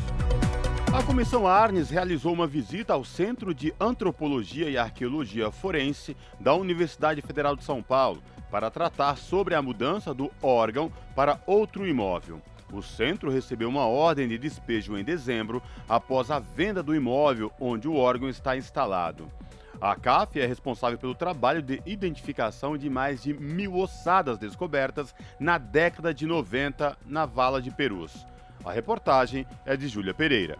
[0.91, 7.21] A Comissão Arnes realizou uma visita ao Centro de Antropologia e Arqueologia Forense da Universidade
[7.21, 12.41] Federal de São Paulo para tratar sobre a mudança do órgão para outro imóvel.
[12.73, 17.87] O centro recebeu uma ordem de despejo em dezembro após a venda do imóvel onde
[17.87, 19.31] o órgão está instalado.
[19.79, 25.59] A CAF é responsável pelo trabalho de identificação de mais de mil ossadas descobertas na
[25.59, 28.25] década de 90 na Vala de Perus.
[28.65, 30.57] A reportagem é de Júlia Pereira.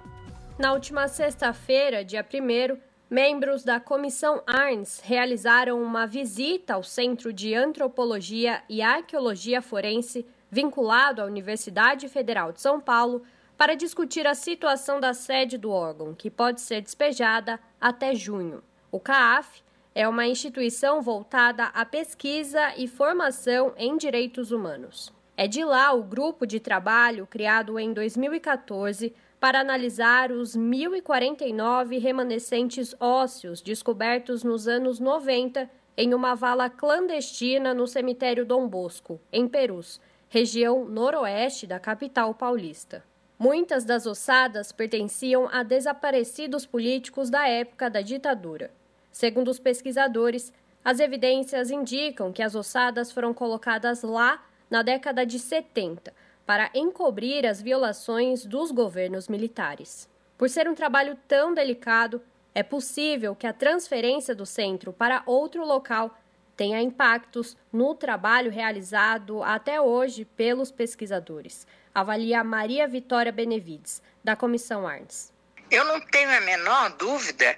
[0.60, 2.78] Na última sexta-feira, dia 1,
[3.10, 11.22] membros da Comissão Arns realizaram uma visita ao Centro de Antropologia e Arqueologia Forense, vinculado
[11.22, 13.24] à Universidade Federal de São Paulo,
[13.58, 18.62] para discutir a situação da sede do órgão, que pode ser despejada até junho.
[18.91, 19.63] O CAAF
[19.95, 25.13] é uma instituição voltada à pesquisa e formação em direitos humanos.
[25.38, 32.93] É de lá o grupo de trabalho criado em 2014 para analisar os 1.049 remanescentes
[32.99, 39.99] ósseos descobertos nos anos 90 em uma vala clandestina no cemitério Dom Bosco, em Perus,
[40.30, 43.04] região noroeste da capital paulista.
[43.38, 48.71] Muitas das ossadas pertenciam a desaparecidos políticos da época da ditadura.
[49.12, 55.39] Segundo os pesquisadores, as evidências indicam que as ossadas foram colocadas lá na década de
[55.39, 56.13] 70
[56.49, 60.09] para encobrir as violações dos governos militares.
[60.35, 62.19] Por ser um trabalho tão delicado,
[62.55, 66.17] é possível que a transferência do centro para outro local
[66.57, 74.88] tenha impactos no trabalho realizado até hoje pelos pesquisadores, avalia Maria Vitória Benevides, da Comissão
[74.88, 75.31] Arns.
[75.69, 77.55] Eu não tenho a menor dúvida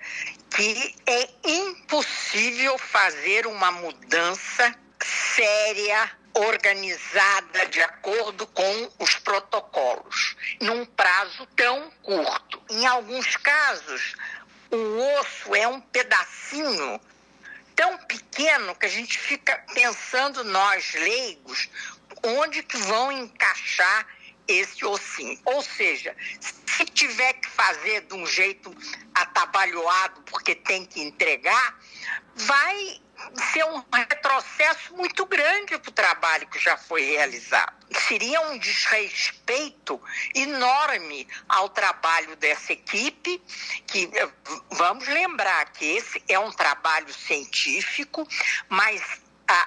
[0.53, 11.45] que é impossível fazer uma mudança séria organizada de acordo com os protocolos, num prazo
[11.55, 12.61] tão curto.
[12.69, 14.15] Em alguns casos,
[14.69, 16.99] o osso é um pedacinho
[17.75, 21.69] tão pequeno que a gente fica pensando nós leigos
[22.23, 24.07] onde que vão encaixar
[24.47, 25.39] esse ossinho.
[25.45, 28.75] Ou seja, se tiver que fazer de um jeito
[29.13, 31.79] atabalhoado porque tem que entregar,
[32.35, 33.01] vai
[33.51, 37.73] ser um retrocesso muito grande para o trabalho que já foi realizado.
[38.07, 40.01] Seria um desrespeito
[40.35, 43.41] enorme ao trabalho dessa equipe,
[43.87, 44.09] que
[44.71, 48.27] vamos lembrar que esse é um trabalho científico,
[48.69, 49.01] mas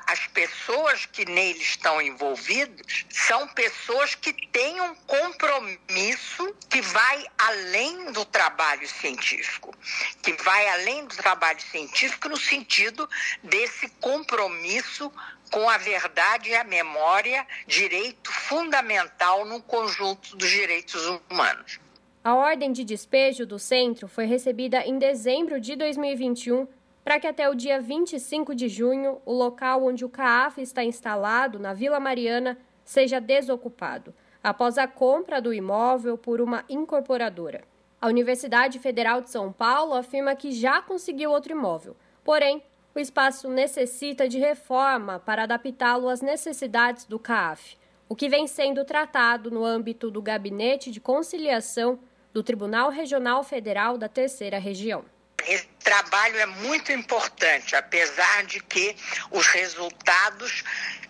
[0.07, 8.13] as pessoas que nele estão envolvidas são pessoas que têm um compromisso que vai além
[8.13, 9.75] do trabalho científico,
[10.23, 13.09] que vai além do trabalho científico no sentido
[13.43, 15.13] desse compromisso
[15.51, 21.79] com a verdade e a memória, direito fundamental no conjunto dos direitos humanos.
[22.25, 26.67] A ordem de despejo do centro foi recebida em dezembro de 2021
[27.05, 31.59] para que até o dia 25 de junho o local onde o CAAF está instalado,
[31.59, 37.63] na Vila Mariana, seja desocupado, após a compra do imóvel por uma incorporadora.
[38.01, 41.95] A Universidade Federal de São Paulo afirma que já conseguiu outro imóvel,
[42.25, 42.63] porém,
[42.95, 47.77] o espaço necessita de reforma para adaptá-lo às necessidades do CAAF,
[48.09, 51.99] o que vem sendo tratado no âmbito do Gabinete de Conciliação
[52.33, 55.05] do Tribunal Regional Federal da Terceira Região.
[55.47, 58.97] Esse trabalho é muito importante, apesar de que
[59.31, 60.65] os resultados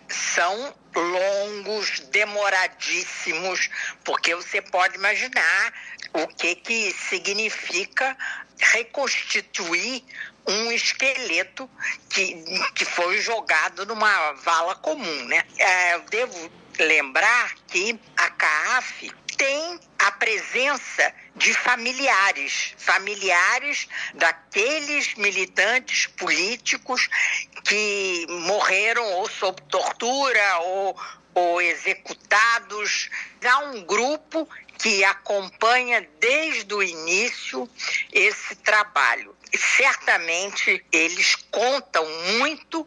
[0.09, 3.69] são longos, demoradíssimos,
[4.03, 5.73] porque você pode imaginar
[6.13, 8.17] o que, que significa
[8.57, 10.03] reconstituir
[10.47, 11.69] um esqueleto
[12.09, 12.43] que,
[12.75, 15.25] que foi jogado numa vala comum.
[15.25, 15.43] Né?
[15.57, 26.07] É, eu devo lembrar que a CAAF tem a presença de familiares, familiares daqueles militantes
[26.07, 27.09] políticos
[27.63, 30.99] que morreram ou sob tortura ou,
[31.33, 33.09] ou executados.
[33.43, 37.69] Há um grupo que acompanha desde o início
[38.11, 39.35] esse trabalho.
[39.51, 42.05] E certamente eles contam
[42.39, 42.85] muito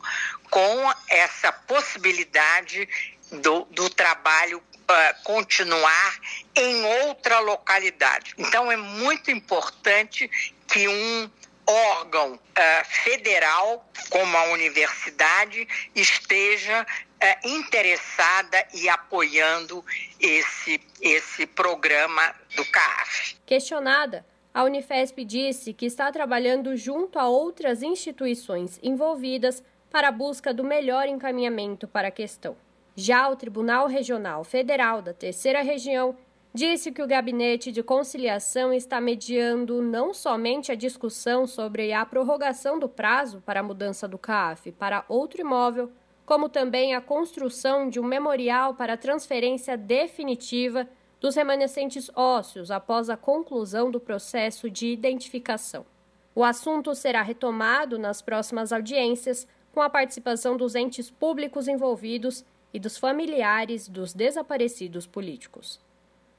[0.51, 2.89] com essa possibilidade
[3.31, 6.19] do, do trabalho uh, continuar
[6.57, 8.35] em outra localidade.
[8.39, 10.31] Então, é muito importante
[10.67, 11.31] que um
[11.67, 19.85] órgão uh, federal, como a universidade, esteja uh, interessada e apoiando
[20.19, 23.37] esse, esse programa do CAF.
[23.45, 24.25] Questionada,
[24.55, 30.65] a Unifesp disse que está trabalhando junto a outras instituições envolvidas para a busca do
[30.65, 32.57] melhor encaminhamento para a questão.
[33.01, 36.17] Já o Tribunal Regional Federal da Terceira Região
[36.53, 42.77] disse que o Gabinete de Conciliação está mediando não somente a discussão sobre a prorrogação
[42.77, 45.93] do prazo para a mudança do CAF para outro imóvel,
[46.27, 50.89] como também a construção de um memorial para transferência definitiva
[51.21, 55.87] dos remanescentes ósseos após a conclusão do processo de identificação.
[56.35, 62.79] O assunto será retomado nas próximas audiências, com a participação dos entes públicos envolvidos e
[62.79, 65.81] dos familiares dos desaparecidos políticos.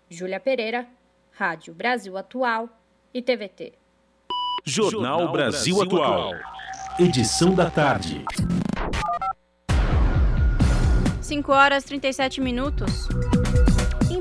[0.10, 0.88] Júlia Pereira,
[1.32, 2.70] Rádio Brasil Atual
[3.14, 3.74] e TVT.
[4.66, 6.34] Jornal Brasil Atual.
[7.00, 8.26] Edição da tarde.
[11.22, 13.08] 5 horas e 37 minutos.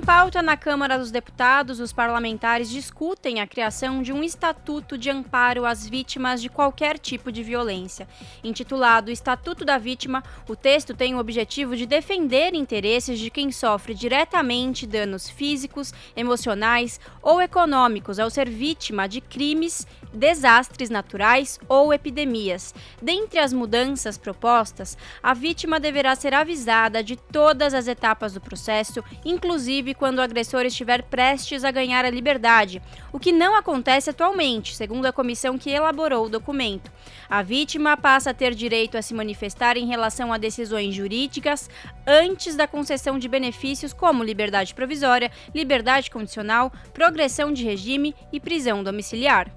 [0.09, 5.67] Pauta na Câmara dos Deputados, os parlamentares discutem a criação de um estatuto de amparo
[5.67, 8.09] às vítimas de qualquer tipo de violência.
[8.43, 13.93] Intitulado Estatuto da Vítima, o texto tem o objetivo de defender interesses de quem sofre
[13.93, 22.75] diretamente danos físicos, emocionais ou econômicos ao ser vítima de crimes, desastres naturais ou epidemias.
[23.01, 29.03] Dentre as mudanças propostas, a vítima deverá ser avisada de todas as etapas do processo,
[29.25, 32.83] inclusive quando o agressor estiver prestes a ganhar a liberdade,
[33.13, 36.91] o que não acontece atualmente, segundo a comissão que elaborou o documento.
[37.29, 41.69] A vítima passa a ter direito a se manifestar em relação a decisões jurídicas
[42.07, 48.83] antes da concessão de benefícios como liberdade provisória, liberdade condicional, progressão de regime e prisão
[48.83, 49.51] domiciliar.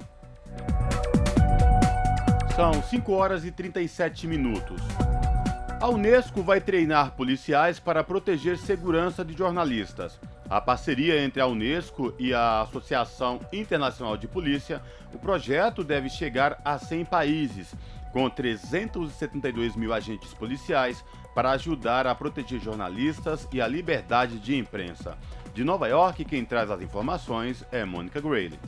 [2.56, 4.82] São 5 horas e 37 minutos.
[5.82, 10.20] A Unesco vai treinar policiais para proteger segurança de jornalistas.
[10.48, 14.80] A parceria entre a Unesco e a Associação Internacional de Polícia,
[15.12, 17.74] o projeto deve chegar a 100 países,
[18.12, 25.18] com 372 mil agentes policiais para ajudar a proteger jornalistas e a liberdade de imprensa.
[25.54, 28.60] De Nova York, quem traz as informações é Mônica Grayley.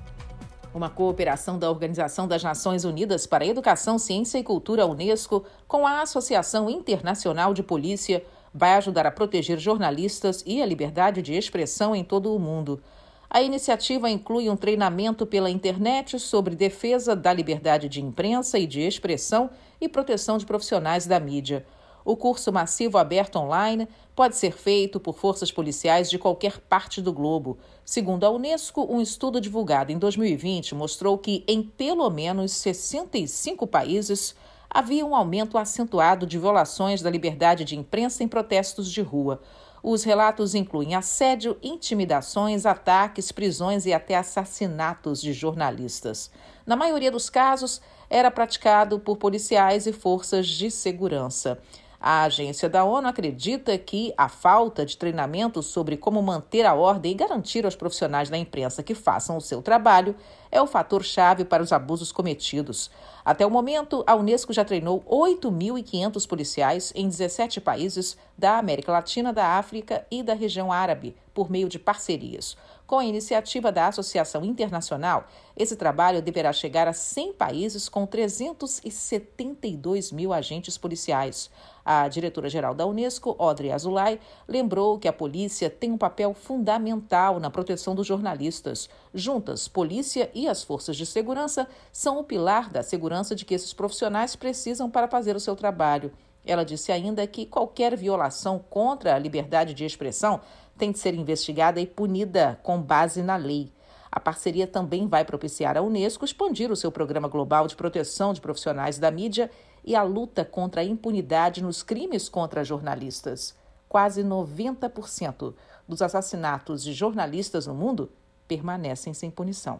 [0.74, 5.86] Uma cooperação da Organização das Nações Unidas para a Educação, Ciência e Cultura, Unesco, com
[5.86, 11.96] a Associação Internacional de Polícia, vai ajudar a proteger jornalistas e a liberdade de expressão
[11.96, 12.82] em todo o mundo.
[13.30, 18.82] A iniciativa inclui um treinamento pela internet sobre defesa da liberdade de imprensa e de
[18.82, 21.66] expressão e proteção de profissionais da mídia.
[22.06, 27.14] O curso massivo aberto online pode ser feito por forças policiais de qualquer parte do
[27.14, 27.58] globo.
[27.86, 34.36] Segundo a Unesco, um estudo divulgado em 2020 mostrou que, em pelo menos 65 países,
[34.70, 39.40] havia um aumento acentuado de violações da liberdade de imprensa em protestos de rua.
[39.84, 46.32] Os relatos incluem assédio, intimidações, ataques, prisões e até assassinatos de jornalistas.
[46.66, 51.60] Na maioria dos casos, era praticado por policiais e forças de segurança.
[52.06, 57.14] A agência da ONU acredita que a falta de treinamento sobre como manter a ordem
[57.14, 60.14] e garantir aos profissionais da imprensa que façam o seu trabalho
[60.52, 62.92] é o fator-chave para os abusos cometidos.
[63.24, 69.32] Até o momento, a Unesco já treinou 8.500 policiais em 17 países da América Latina,
[69.32, 72.58] da África e da região árabe, por meio de parcerias.
[72.94, 75.26] Com a iniciativa da Associação Internacional,
[75.58, 81.50] esse trabalho deverá chegar a 100 países com 372 mil agentes policiais.
[81.84, 87.50] A diretora-geral da Unesco, Audrey Azoulay, lembrou que a polícia tem um papel fundamental na
[87.50, 88.88] proteção dos jornalistas.
[89.12, 93.74] Juntas, polícia e as forças de segurança são o pilar da segurança de que esses
[93.74, 96.12] profissionais precisam para fazer o seu trabalho.
[96.46, 100.42] Ela disse ainda que qualquer violação contra a liberdade de expressão
[100.78, 103.72] tem de ser investigada e punida com base na lei.
[104.12, 108.42] A parceria também vai propiciar à Unesco expandir o seu programa global de proteção de
[108.42, 109.50] profissionais da mídia
[109.84, 113.56] e a luta contra a impunidade nos crimes contra jornalistas.
[113.90, 115.54] Quase 90%
[115.88, 118.12] dos assassinatos de jornalistas no mundo
[118.48, 119.80] permanecem sem punição.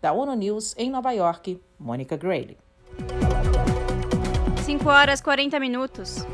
[0.00, 2.58] Da ONU News, em Nova York, Mônica Grayle.
[4.64, 6.26] 5 horas 40 minutos.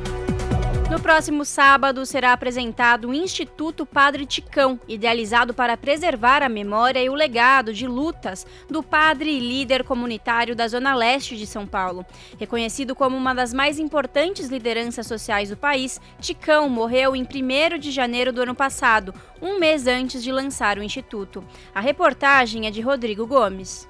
[0.91, 7.09] No próximo sábado será apresentado o Instituto Padre Ticão, idealizado para preservar a memória e
[7.09, 12.05] o legado de lutas do padre e líder comunitário da Zona Leste de São Paulo.
[12.39, 17.91] Reconhecido como uma das mais importantes lideranças sociais do país, Ticão morreu em 1 de
[17.91, 21.43] janeiro do ano passado, um mês antes de lançar o Instituto.
[21.74, 23.89] A reportagem é de Rodrigo Gomes.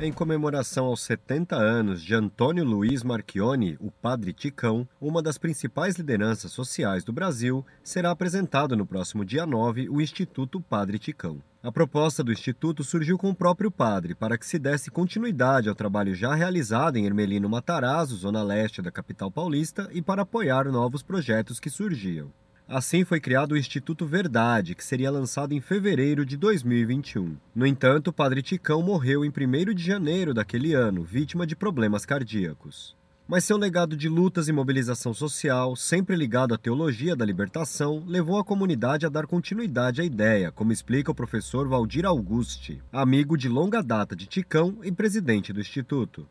[0.00, 5.96] Em comemoração aos 70 anos de Antônio Luiz Marchione, o Padre Ticão, uma das principais
[5.96, 11.42] lideranças sociais do Brasil, será apresentado no próximo dia 9 o Instituto Padre Ticão.
[11.60, 15.74] A proposta do Instituto surgiu com o próprio padre para que se desse continuidade ao
[15.74, 21.02] trabalho já realizado em Ermelino Matarazzo, zona leste da capital paulista, e para apoiar novos
[21.02, 22.30] projetos que surgiam.
[22.68, 27.34] Assim foi criado o Instituto Verdade, que seria lançado em fevereiro de 2021.
[27.54, 32.04] No entanto, o Padre Ticão morreu em 1 de janeiro daquele ano, vítima de problemas
[32.04, 32.94] cardíacos.
[33.26, 38.38] Mas seu legado de lutas e mobilização social, sempre ligado à teologia da libertação, levou
[38.38, 43.48] a comunidade a dar continuidade à ideia, como explica o professor Valdir Augusti, amigo de
[43.48, 46.28] longa data de Ticão e presidente do Instituto.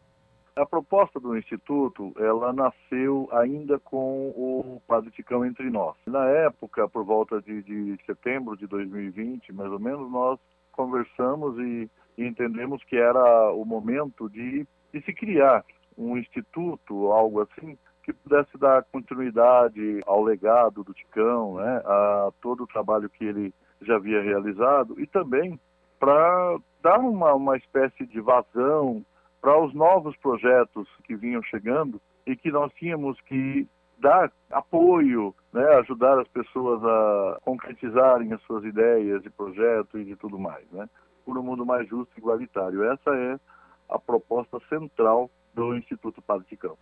[0.57, 5.95] A proposta do Instituto, ela nasceu ainda com o Padre Ticão entre nós.
[6.07, 10.39] Na época, por volta de, de setembro de 2020, mais ou menos, nós
[10.71, 11.87] conversamos e,
[12.17, 15.63] e entendemos que era o momento de, de se criar
[15.95, 22.63] um instituto, algo assim, que pudesse dar continuidade ao legado do Ticão, né, a todo
[22.63, 25.59] o trabalho que ele já havia realizado e também
[25.99, 29.05] para dar uma, uma espécie de vazão
[29.41, 33.67] para os novos projetos que vinham chegando e que nós tínhamos que
[33.99, 40.15] dar apoio, né, ajudar as pessoas a concretizarem as suas ideias e projetos e de
[40.15, 40.87] tudo mais, né,
[41.25, 42.83] por um mundo mais justo e igualitário.
[42.83, 43.39] Essa é
[43.89, 46.77] a proposta central do Instituto Padre Ticão.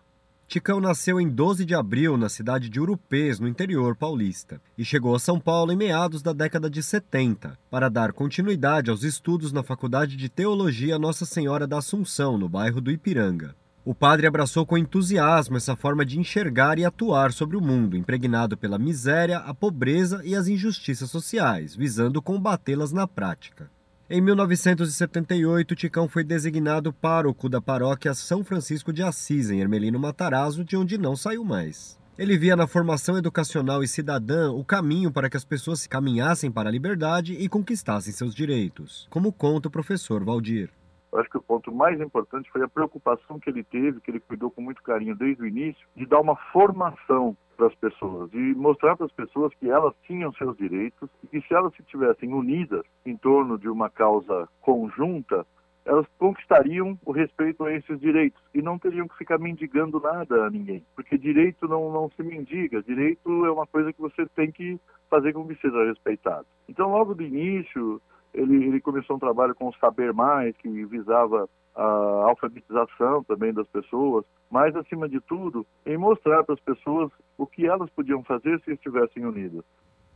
[0.48, 5.12] Ticão nasceu em 12 de abril na cidade de Urupês, no interior paulista, e chegou
[5.12, 9.64] a São Paulo em meados da década de 70 para dar continuidade aos estudos na
[9.64, 13.56] Faculdade de Teologia Nossa Senhora da Assunção, no bairro do Ipiranga.
[13.84, 18.56] O padre abraçou com entusiasmo essa forma de enxergar e atuar sobre o mundo, impregnado
[18.56, 23.68] pela miséria, a pobreza e as injustiças sociais, visando combatê-las na prática.
[24.08, 30.64] Em 1978, Ticão foi designado pároco da paróquia São Francisco de Assis, em Ermelino Matarazzo,
[30.64, 31.98] de onde não saiu mais.
[32.16, 36.68] Ele via na formação educacional e cidadã o caminho para que as pessoas caminhassem para
[36.68, 40.70] a liberdade e conquistassem seus direitos, como conta o professor Valdir.
[41.16, 44.20] Eu acho que o ponto mais importante foi a preocupação que ele teve, que ele
[44.20, 48.54] cuidou com muito carinho desde o início, de dar uma formação para as pessoas e
[48.54, 52.34] mostrar para as pessoas que elas tinham seus direitos e que se elas se tivessem
[52.34, 55.46] unidas em torno de uma causa conjunta,
[55.86, 60.50] elas conquistariam o respeito a esses direitos e não teriam que ficar mendigando nada a
[60.50, 64.78] ninguém, porque direito não, não se mendiga, direito é uma coisa que você tem que
[65.08, 66.46] fazer com que seja respeitado.
[66.68, 68.02] Então, logo do início,
[68.36, 71.82] ele, ele começou um trabalho com o Saber Mais, que visava a
[72.28, 77.66] alfabetização também das pessoas, mas, acima de tudo, em mostrar para as pessoas o que
[77.66, 79.64] elas podiam fazer se estivessem unidas.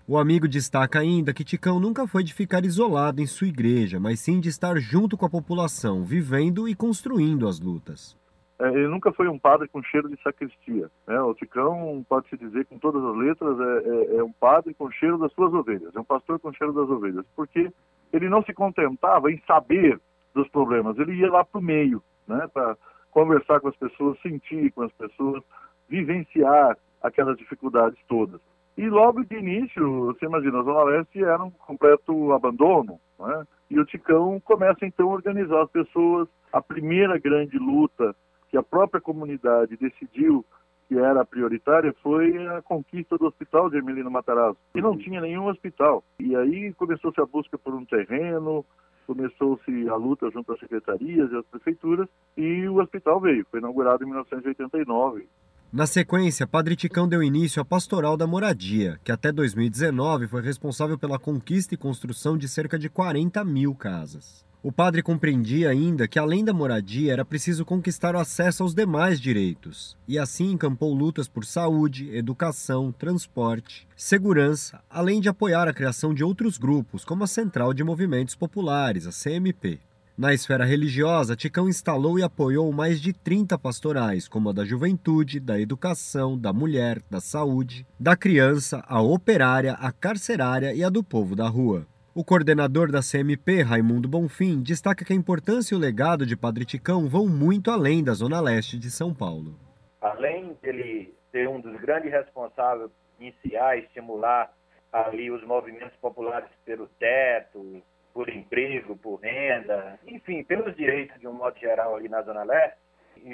[0.07, 4.21] O amigo destaca ainda que Ticão nunca foi de ficar isolado em sua igreja, mas
[4.21, 8.17] sim de estar junto com a população, vivendo e construindo as lutas.
[8.61, 10.91] é, ele nunca foi um padre com cheiro de sacristia.
[11.07, 11.21] Né?
[11.21, 15.17] O Ticão, pode-se dizer com todas as letras, é, é, é, um padre com cheiro
[15.19, 17.71] das suas ovelhas, é um pastor com cheiro das ovelhas, porque
[18.13, 20.01] ele não se contentava em saber
[20.35, 22.49] dos problemas, ele ia lá para o meio, né?
[22.53, 22.77] para
[23.11, 25.43] conversar com as pessoas, sentir com as pessoas,
[25.89, 28.41] vivenciar aquelas dificuldades todas.
[28.77, 33.45] E logo de início, você imagina, a Zona Leste era um completo abandono, né?
[33.69, 36.29] e o Ticão começa então a organizar as pessoas.
[36.53, 38.15] A primeira grande luta
[38.49, 40.45] que a própria comunidade decidiu
[40.91, 45.47] que era prioritária foi a conquista do hospital de Emilino Matarazzo, e não tinha nenhum
[45.47, 46.03] hospital.
[46.19, 48.67] E aí começou-se a busca por um terreno,
[49.07, 54.03] começou-se a luta junto às secretarias e às prefeituras, e o hospital veio, foi inaugurado
[54.03, 55.29] em 1989.
[55.73, 60.99] Na sequência, Padre Ticão deu início à Pastoral da Moradia, que até 2019 foi responsável
[60.99, 64.45] pela conquista e construção de cerca de 40 mil casas.
[64.63, 69.19] O padre compreendia ainda que, além da moradia, era preciso conquistar o acesso aos demais
[69.19, 76.13] direitos, e assim encampou lutas por saúde, educação, transporte, segurança, além de apoiar a criação
[76.13, 79.81] de outros grupos, como a Central de Movimentos Populares, a CMP.
[80.15, 85.41] Na esfera religiosa, Ticão instalou e apoiou mais de 30 pastorais, como a da juventude,
[85.41, 91.03] da educação, da mulher, da saúde, da criança, a operária, a carcerária e a do
[91.03, 91.87] povo da rua.
[92.13, 96.65] O coordenador da CMP, Raimundo Bonfim, destaca que a importância e o legado de Padre
[96.65, 99.55] Ticão vão muito além da Zona Leste de São Paulo.
[100.01, 102.91] Além dele ser um dos grandes responsáveis
[103.21, 104.53] iniciar estimular
[104.93, 107.81] ali os movimentos populares pelo teto,
[108.13, 112.77] por emprego, por renda, enfim, pelos direitos de um modo geral ali na Zona Leste,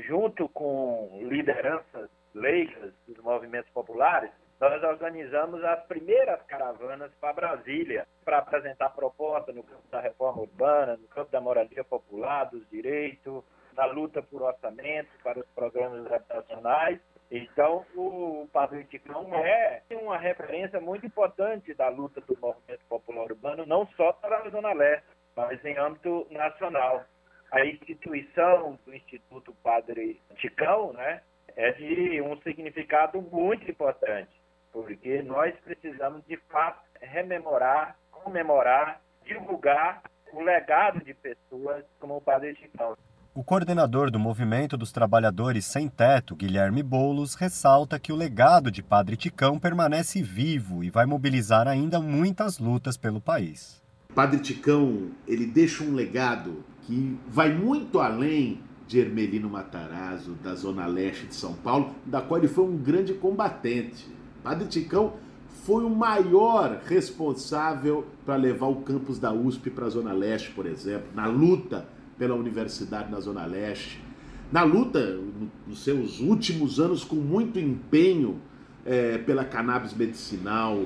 [0.06, 8.38] junto com lideranças leigas dos movimentos populares, nós organizamos as primeiras caravanas para Brasília, para
[8.38, 13.44] apresentar proposta no campo da reforma urbana, no campo da moradia popular, dos direitos,
[13.74, 16.98] na luta por orçamento, para os programas habitacionais.
[17.30, 23.66] Então, o Padre Ticão é uma referência muito importante da luta do movimento popular urbano,
[23.66, 27.04] não só para a Zona Leste, mas em âmbito nacional.
[27.52, 31.20] A instituição do Instituto Padre Ticão né,
[31.54, 34.45] é de um significado muito importante
[34.76, 40.02] porque nós precisamos, de fato, rememorar, comemorar, divulgar
[40.34, 42.94] o legado de pessoas como o Padre Chicão.
[43.34, 48.82] O coordenador do Movimento dos Trabalhadores Sem Teto, Guilherme Boulos, ressalta que o legado de
[48.82, 53.82] Padre Ticão permanece vivo e vai mobilizar ainda muitas lutas pelo país.
[54.14, 60.86] Padre Ticão, ele deixa um legado que vai muito além de Hermelino Matarazzo, da Zona
[60.86, 64.15] Leste de São Paulo, da qual ele foi um grande combatente.
[64.46, 65.14] Padre Ticão
[65.64, 70.66] foi o maior responsável para levar o campus da USP para a Zona Leste, por
[70.66, 71.84] exemplo, na luta
[72.16, 74.00] pela universidade na Zona Leste,
[74.52, 75.18] na luta
[75.66, 78.36] nos seus últimos anos com muito empenho
[78.84, 80.80] é, pela cannabis medicinal,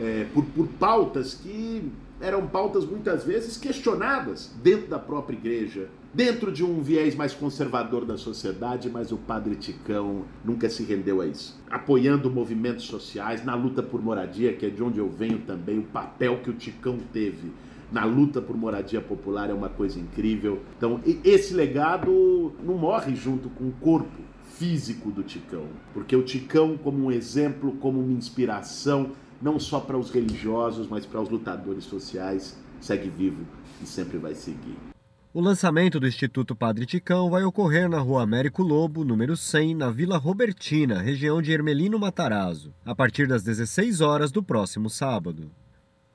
[0.00, 1.88] é, por, por pautas que
[2.20, 8.06] eram pautas muitas vezes questionadas dentro da própria igreja, dentro de um viés mais conservador
[8.06, 11.60] da sociedade, mas o padre Ticão nunca se rendeu a isso.
[11.70, 15.82] Apoiando movimentos sociais, na luta por moradia, que é de onde eu venho também, o
[15.82, 17.52] papel que o Ticão teve
[17.92, 20.62] na luta por moradia popular é uma coisa incrível.
[20.78, 24.22] Então, esse legado não morre junto com o corpo
[24.54, 29.10] físico do Ticão, porque o Ticão, como um exemplo, como uma inspiração,
[29.40, 33.44] não só para os religiosos, mas para os lutadores sociais, segue vivo
[33.82, 34.95] e sempre vai seguir.
[35.36, 39.90] O lançamento do Instituto Padre Ticão vai ocorrer na Rua Américo Lobo, número 100, na
[39.90, 45.50] Vila Robertina, região de Ermelino Matarazzo, a partir das 16 horas do próximo sábado.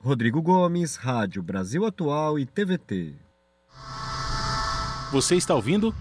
[0.00, 3.14] Rodrigo Gomes, Rádio Brasil Atual e TVT.
[5.12, 5.94] Você está ouvindo?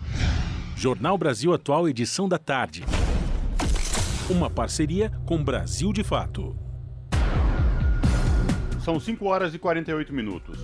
[0.76, 2.84] Jornal Brasil Atual, edição da tarde.
[4.32, 6.58] Uma parceria com Brasil de Fato.
[8.84, 10.58] São 5 horas e 48 minutos.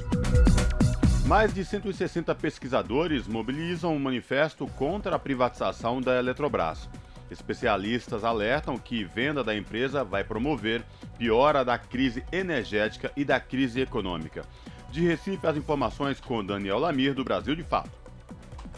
[1.27, 6.87] Mais de 160 pesquisadores mobilizam um manifesto contra a privatização da Eletrobras.
[7.29, 10.81] Especialistas alertam que venda da empresa vai promover
[11.17, 14.45] piora da crise energética e da crise econômica.
[14.89, 17.91] De Recife, as informações com Daniel Lamir, do Brasil de Fato.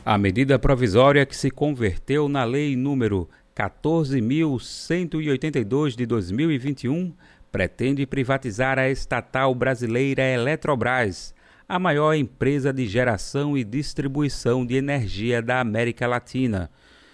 [0.04, 7.14] A medida provisória que se converteu na Lei número 14.182 de 2021
[7.52, 11.38] pretende privatizar a estatal brasileira Eletrobras
[11.70, 16.68] a maior empresa de geração e distribuição de energia da América Latina.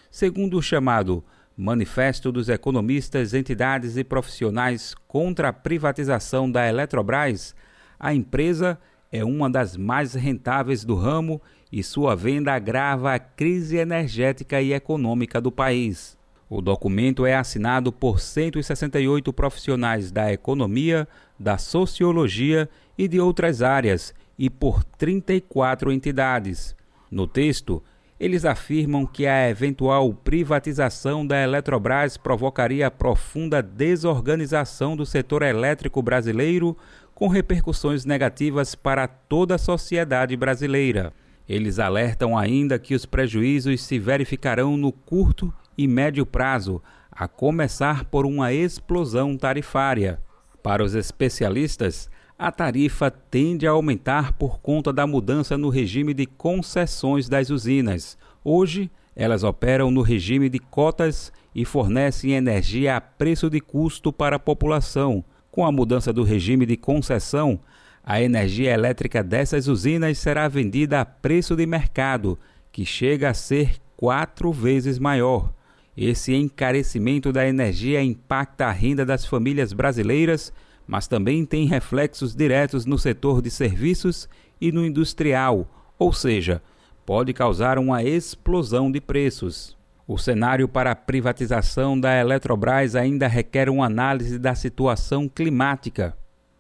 [0.10, 1.22] Segundo o chamado
[1.58, 7.54] Manifesto dos Economistas, Entidades e Profissionais contra a Privatização da Eletrobras,
[8.00, 8.80] a empresa
[9.12, 14.72] é uma das mais rentáveis do ramo e sua venda agrava a crise energética e
[14.72, 16.18] econômica do país.
[16.50, 21.06] O documento é assinado por 168 profissionais da economia,
[21.38, 26.76] da sociologia e de outras áreas e por 34 entidades.
[27.10, 27.82] No texto,
[28.20, 36.78] eles afirmam que a eventual privatização da Eletrobras provocaria profunda desorganização do setor elétrico brasileiro,
[37.14, 41.14] com repercussões negativas para toda a sociedade brasileira.
[41.48, 46.82] Eles alertam ainda que os prejuízos se verificarão no curto e médio prazo,
[47.12, 50.20] a começar por uma explosão tarifária.
[50.64, 56.26] Para os especialistas, a tarifa tende a aumentar por conta da mudança no regime de
[56.26, 58.18] concessões das usinas.
[58.44, 64.36] Hoje, elas operam no regime de cotas e fornecem energia a preço de custo para
[64.36, 65.24] a população.
[65.50, 67.58] Com a mudança do regime de concessão,
[68.04, 72.38] a energia elétrica dessas usinas será vendida a preço de mercado,
[72.70, 75.54] que chega a ser quatro vezes maior.
[75.96, 80.52] Esse encarecimento da energia impacta a renda das famílias brasileiras
[80.88, 84.30] mas também tem reflexos diretos no setor de serviços
[84.60, 85.68] e no industrial,
[85.98, 86.62] ou seja,
[87.06, 89.76] pode causar uma explosão de preços.
[90.08, 96.16] O cenário para a privatização da Eletrobras ainda requer uma análise da situação climática.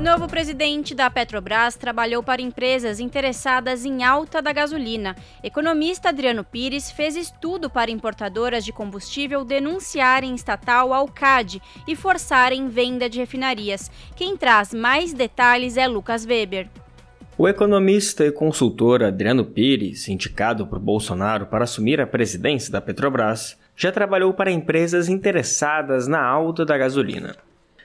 [0.00, 5.14] Novo presidente da Petrobras trabalhou para empresas interessadas em alta da gasolina.
[5.44, 12.66] Economista Adriano Pires fez estudo para importadoras de combustível denunciarem estatal ao CAD e forçarem
[12.70, 13.90] venda de refinarias.
[14.16, 16.66] Quem traz mais detalhes é Lucas Weber.
[17.36, 23.58] O economista e consultor Adriano Pires, indicado por Bolsonaro para assumir a presidência da Petrobras,
[23.76, 27.36] já trabalhou para empresas interessadas na alta da gasolina.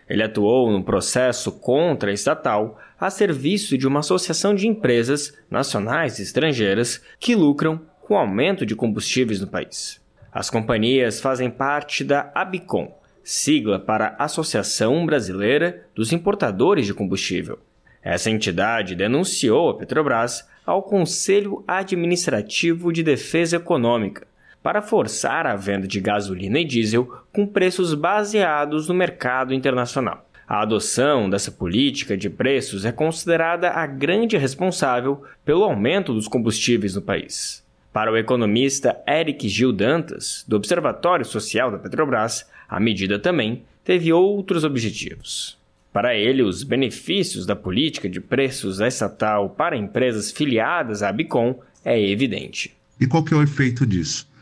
[0.09, 6.19] Ele atuou no processo contra a estatal a serviço de uma associação de empresas nacionais
[6.19, 9.99] e estrangeiras que lucram com o aumento de combustíveis no país.
[10.31, 12.93] As companhias fazem parte da ABICOM,
[13.23, 17.57] sigla para Associação Brasileira dos Importadores de Combustível.
[18.03, 24.27] Essa entidade denunciou a Petrobras ao Conselho Administrativo de Defesa Econômica
[24.65, 30.27] para forçar a venda de gasolina e diesel com preços baseados no mercado internacional.
[30.47, 36.95] A adoção dessa política de preços é considerada a grande responsável pelo aumento dos combustíveis
[36.95, 37.63] no país.
[37.93, 44.11] Para o economista Eric Gil Dantas, do Observatório Social da Petrobras, a medida também teve
[44.11, 45.59] outros objetivos.
[45.93, 51.59] Para ele, os benefícios da política de preços da estatal para empresas filiadas à Bicom
[51.83, 52.75] é evidente.
[52.99, 54.33] E qual que é o efeito disso?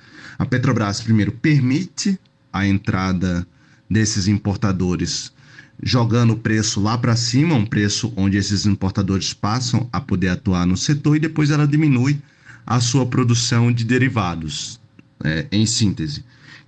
[0.43, 2.19] A Petrobras, primeiro, permite
[2.51, 3.47] a entrada
[3.89, 5.31] desses importadores
[5.81, 10.67] jogando o preço lá para cima, um preço onde esses importadores passam a poder atuar
[10.67, 12.19] no setor e depois ela diminui
[12.67, 14.81] a sua produção de derivados,
[15.23, 16.25] é, em síntese.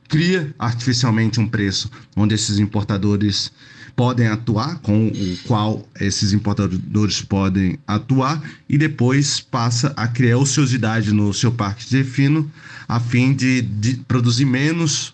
[0.08, 3.52] Cria artificialmente um preço onde esses importadores
[3.94, 11.14] podem atuar, com o qual esses importadores podem atuar, e depois passa a criar ociosidade
[11.14, 12.50] no seu parque de refino,
[12.88, 15.14] a fim de, de produzir menos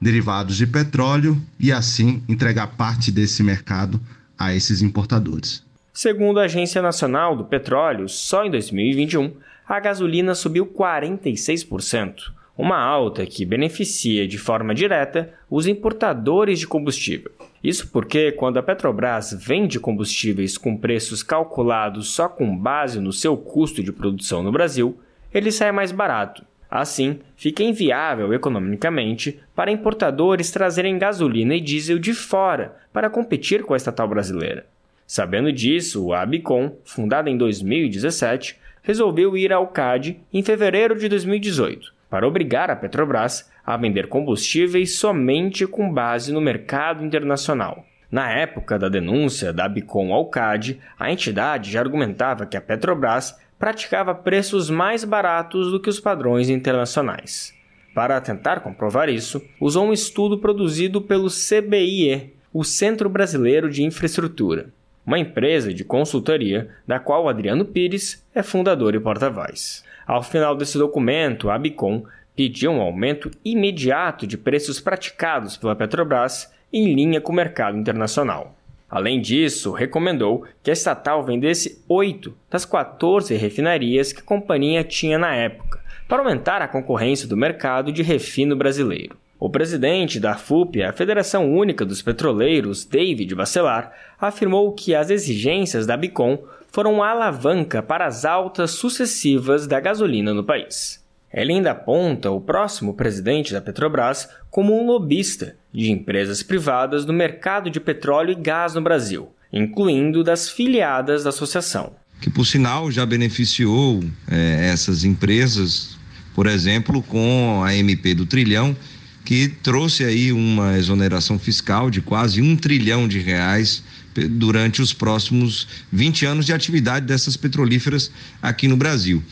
[0.00, 4.00] derivados de petróleo e assim entregar parte desse mercado
[4.38, 5.64] a esses importadores.
[5.92, 9.32] Segundo a Agência Nacional do Petróleo, só em 2021
[9.68, 17.30] a gasolina subiu 46%, uma alta que beneficia de forma direta os importadores de combustível.
[17.62, 23.36] Isso porque, quando a Petrobras vende combustíveis com preços calculados só com base no seu
[23.36, 24.98] custo de produção no Brasil,
[25.32, 26.44] ele sai mais barato.
[26.74, 33.74] Assim, fica inviável economicamente para importadores trazerem gasolina e diesel de fora para competir com
[33.74, 34.64] a estatal brasileira.
[35.06, 41.92] Sabendo disso, a Abicom, fundada em 2017, resolveu ir ao CAD em fevereiro de 2018
[42.08, 47.84] para obrigar a Petrobras a vender combustíveis somente com base no mercado internacional.
[48.10, 53.38] Na época da denúncia da Abicom ao CAD, a entidade já argumentava que a Petrobras
[53.62, 57.54] praticava preços mais baratos do que os padrões internacionais.
[57.94, 64.70] Para tentar comprovar isso, usou um estudo produzido pelo CBIE, o Centro Brasileiro de Infraestrutura,
[65.06, 69.84] uma empresa de consultoria da qual Adriano Pires é fundador e porta-voz.
[70.08, 72.02] Ao final desse documento, a Bicom
[72.34, 78.56] pediu um aumento imediato de preços praticados pela Petrobras em linha com o mercado internacional.
[78.92, 85.18] Além disso, recomendou que a estatal vendesse oito das 14 refinarias que a companhia tinha
[85.18, 89.16] na época, para aumentar a concorrência do mercado de refino brasileiro.
[89.40, 95.86] O presidente da FUP, a Federação Única dos Petroleiros, David Bacelar, afirmou que as exigências
[95.86, 101.01] da Bicom foram uma alavanca para as altas sucessivas da gasolina no país.
[101.32, 107.12] Ele ainda aponta o próximo presidente da Petrobras como um lobista de empresas privadas no
[107.12, 111.94] mercado de petróleo e gás no Brasil, incluindo das filiadas da associação.
[112.20, 115.98] Que, por sinal, já beneficiou é, essas empresas
[116.34, 118.76] por exemplo, com a MP do trilhão,
[119.24, 123.82] que trouxe aí uma exoneração fiscal de quase um trilhão de reais
[124.30, 128.10] durante os próximos 20 anos de atividade dessas petrolíferas
[128.42, 129.22] aqui no Brasil.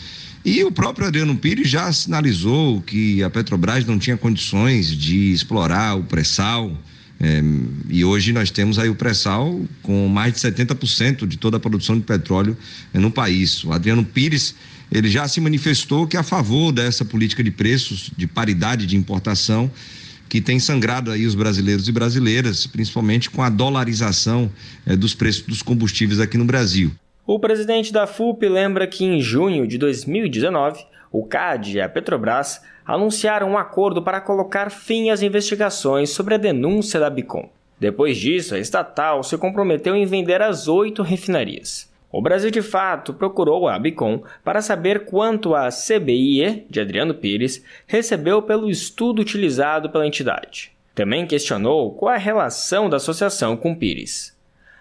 [0.44, 5.96] E o próprio Adriano Pires já sinalizou que a Petrobras não tinha condições de explorar
[5.96, 6.72] o pré-sal.
[7.22, 7.42] É,
[7.90, 11.98] e hoje nós temos aí o pré-sal com mais de 70% de toda a produção
[11.98, 12.56] de petróleo
[12.94, 13.62] no país.
[13.64, 14.54] O Adriano Pires
[14.90, 18.96] ele já se manifestou que é a favor dessa política de preços, de paridade de
[18.96, 19.70] importação,
[20.28, 24.50] que tem sangrado aí os brasileiros e brasileiras, principalmente com a dolarização
[24.86, 26.92] eh, dos preços dos combustíveis aqui no Brasil.
[27.26, 32.62] O presidente da FUP lembra que em junho de 2019, o CAD e a Petrobras
[32.84, 37.48] anunciaram um acordo para colocar fim às investigações sobre a denúncia da Bicom.
[37.78, 41.90] Depois disso, a estatal se comprometeu em vender as oito refinarias.
[42.12, 47.64] O Brasil de Fato procurou a Abicom para saber quanto a CBIE de Adriano Pires
[47.86, 50.72] recebeu pelo estudo utilizado pela entidade.
[50.92, 54.36] Também questionou qual a relação da associação com Pires.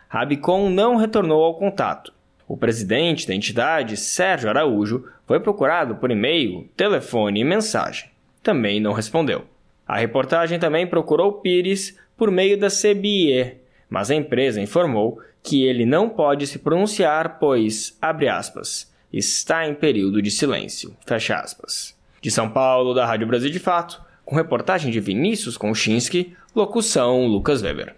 [0.10, 2.12] A Abicom não retornou ao contato.
[2.50, 8.10] O presidente da entidade, Sérgio Araújo, foi procurado por e-mail, telefone e mensagem.
[8.42, 9.46] Também não respondeu.
[9.88, 15.86] A reportagem também procurou Pires por meio da CBIE, mas a empresa informou que ele
[15.86, 21.96] não pode se pronunciar, pois, abre aspas, está em período de silêncio, fecha aspas.
[22.20, 27.62] De São Paulo, da Rádio Brasil de Fato, com reportagem de Vinícius Konchinski, locução Lucas
[27.62, 27.96] Weber.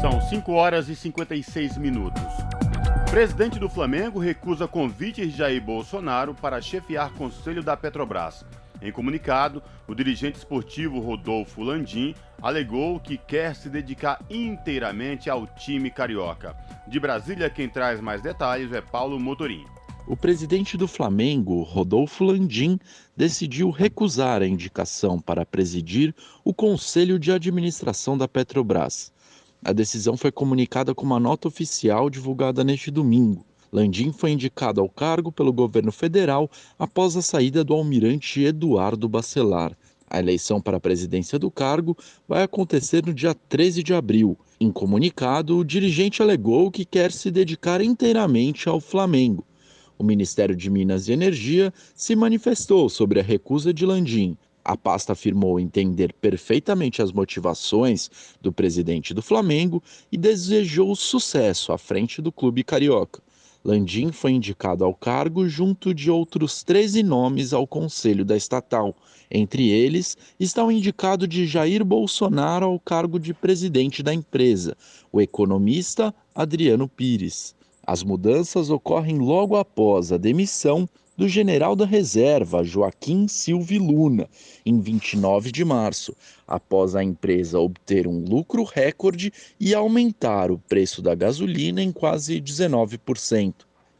[0.00, 2.20] São 5 horas e 56 minutos.
[3.12, 8.42] Presidente do Flamengo recusa convite de Jair Bolsonaro para chefiar conselho da Petrobras.
[8.80, 15.90] Em comunicado, o dirigente esportivo Rodolfo Landim alegou que quer se dedicar inteiramente ao time
[15.90, 16.56] carioca.
[16.88, 19.66] De Brasília, quem traz mais detalhes é Paulo Motorim.
[20.06, 22.80] O presidente do Flamengo, Rodolfo Landim,
[23.14, 29.12] decidiu recusar a indicação para presidir o Conselho de Administração da Petrobras.
[29.64, 33.46] A decisão foi comunicada com uma nota oficial divulgada neste domingo.
[33.72, 39.78] Landim foi indicado ao cargo pelo governo federal após a saída do almirante Eduardo Bacelar.
[40.10, 41.96] A eleição para a presidência do cargo
[42.26, 44.36] vai acontecer no dia 13 de abril.
[44.60, 49.46] Em comunicado, o dirigente alegou que quer se dedicar inteiramente ao Flamengo.
[49.96, 54.36] O Ministério de Minas e Energia se manifestou sobre a recusa de Landim.
[54.64, 58.08] A pasta afirmou entender perfeitamente as motivações
[58.40, 63.20] do presidente do Flamengo e desejou sucesso à frente do clube carioca.
[63.64, 68.94] Landim foi indicado ao cargo junto de outros 13 nomes ao conselho da estatal.
[69.30, 74.76] Entre eles está o indicado de Jair Bolsonaro ao cargo de presidente da empresa,
[75.12, 77.54] o economista Adriano Pires.
[77.84, 84.28] As mudanças ocorrem logo após a demissão do general da reserva Joaquim Silva Luna,
[84.64, 91.02] em 29 de março, após a empresa obter um lucro recorde e aumentar o preço
[91.02, 93.54] da gasolina em quase 19%.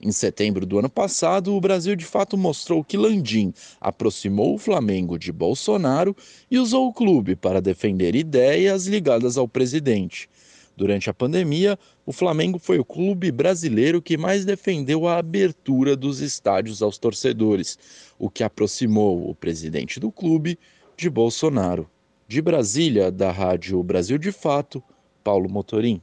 [0.04, 5.16] Em setembro do ano passado, o Brasil de fato mostrou que Landim aproximou o Flamengo
[5.16, 6.16] de Bolsonaro
[6.50, 10.28] e usou o clube para defender ideias ligadas ao presidente.
[10.76, 16.20] Durante a pandemia, o Flamengo foi o clube brasileiro que mais defendeu a abertura dos
[16.20, 17.78] estádios aos torcedores,
[18.18, 20.58] o que aproximou o presidente do clube
[20.96, 21.88] de Bolsonaro.
[22.26, 24.82] De Brasília, da Rádio Brasil de Fato,
[25.22, 26.00] Paulo Motorim.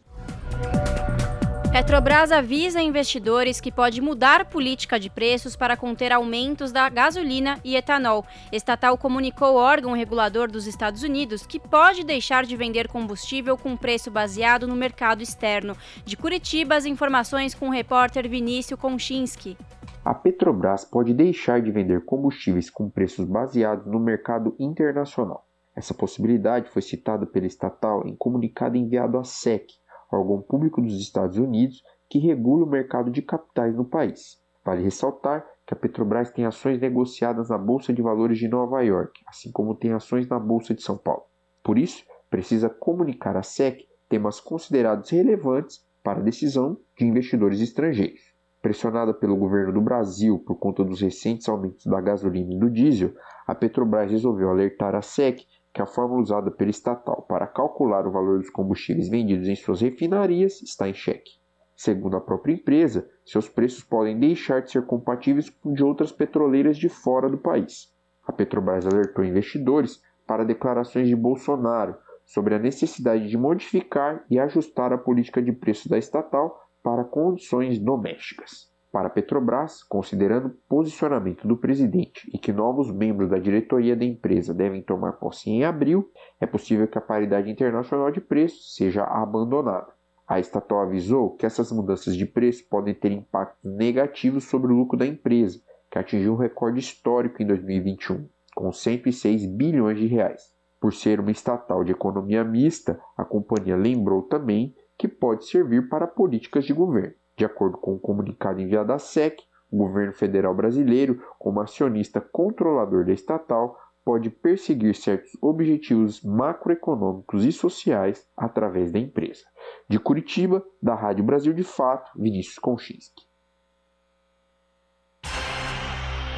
[1.79, 7.77] Petrobras avisa investidores que pode mudar política de preços para conter aumentos da gasolina e
[7.77, 8.25] etanol.
[8.51, 14.11] Estatal comunicou órgão regulador dos Estados Unidos que pode deixar de vender combustível com preço
[14.11, 15.73] baseado no mercado externo.
[16.03, 19.55] De Curitiba, as informações com o repórter Vinícius Konchinski.
[20.03, 25.47] a Petrobras pode deixar de vender combustíveis com preços baseados no mercado internacional.
[25.73, 29.78] Essa possibilidade foi citada pela estatal em comunicado enviado à SEC,
[30.11, 34.41] órgão público dos Estados Unidos que regula o mercado de capitais no país.
[34.65, 39.21] Vale ressaltar que a Petrobras tem ações negociadas na Bolsa de Valores de Nova York,
[39.27, 41.23] assim como tem ações na Bolsa de São Paulo.
[41.63, 48.33] Por isso, precisa comunicar à SEC temas considerados relevantes para a decisão de investidores estrangeiros.
[48.61, 53.13] Pressionada pelo governo do Brasil por conta dos recentes aumentos da gasolina e do diesel,
[53.47, 58.11] a Petrobras resolveu alertar a SEC que a fórmula usada pela estatal para calcular o
[58.11, 61.39] valor dos combustíveis vendidos em suas refinarias está em xeque.
[61.75, 66.77] Segundo a própria empresa, seus preços podem deixar de ser compatíveis com de outras petroleiras
[66.77, 67.93] de fora do país.
[68.27, 71.95] A Petrobras alertou investidores para declarações de Bolsonaro
[72.25, 77.79] sobre a necessidade de modificar e ajustar a política de preço da estatal para condições
[77.79, 78.68] domésticas.
[78.91, 84.03] Para a Petrobras, considerando o posicionamento do presidente e que novos membros da diretoria da
[84.03, 86.11] empresa devem tomar posse em abril,
[86.41, 89.93] é possível que a paridade internacional de preços seja abandonada.
[90.27, 94.97] A estatal avisou que essas mudanças de preço podem ter impactos negativos sobre o lucro
[94.97, 95.61] da empresa,
[95.91, 100.53] que atingiu um recorde histórico em 2021, com 106 bilhões de reais.
[100.79, 106.07] Por ser uma estatal de economia mista, a companhia lembrou também que pode servir para
[106.07, 107.13] políticas de governo.
[107.39, 112.19] De acordo com o um comunicado enviado à SEC, o governo federal brasileiro, como acionista
[112.19, 119.45] controlador da estatal, pode perseguir certos objetivos macroeconômicos e sociais através da empresa.
[119.87, 123.23] De Curitiba, da Rádio Brasil de Fato, Vinícius Konchinski.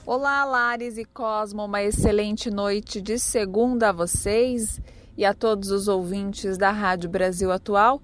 [0.05, 4.81] Olá, Lares e Cosmo, uma excelente noite de segunda a vocês
[5.15, 8.01] e a todos os ouvintes da Rádio Brasil Atual.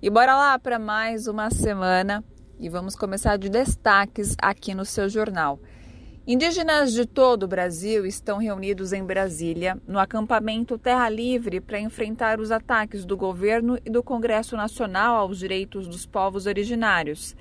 [0.00, 2.24] E bora lá para mais uma semana
[2.58, 5.58] e vamos começar de destaques aqui no seu jornal.
[6.32, 12.38] Indígenas de todo o Brasil estão reunidos em Brasília, no acampamento Terra Livre, para enfrentar
[12.38, 17.34] os ataques do governo e do Congresso Nacional aos direitos dos povos originários.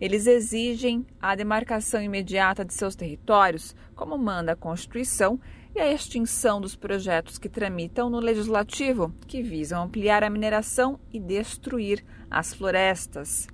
[0.00, 5.38] Eles exigem a demarcação imediata de seus territórios, como manda a Constituição,
[5.72, 11.20] e a extinção dos projetos que tramitam no Legislativo, que visam ampliar a mineração e
[11.20, 13.46] destruir as florestas.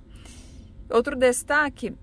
[0.89, 1.93] Outro destaque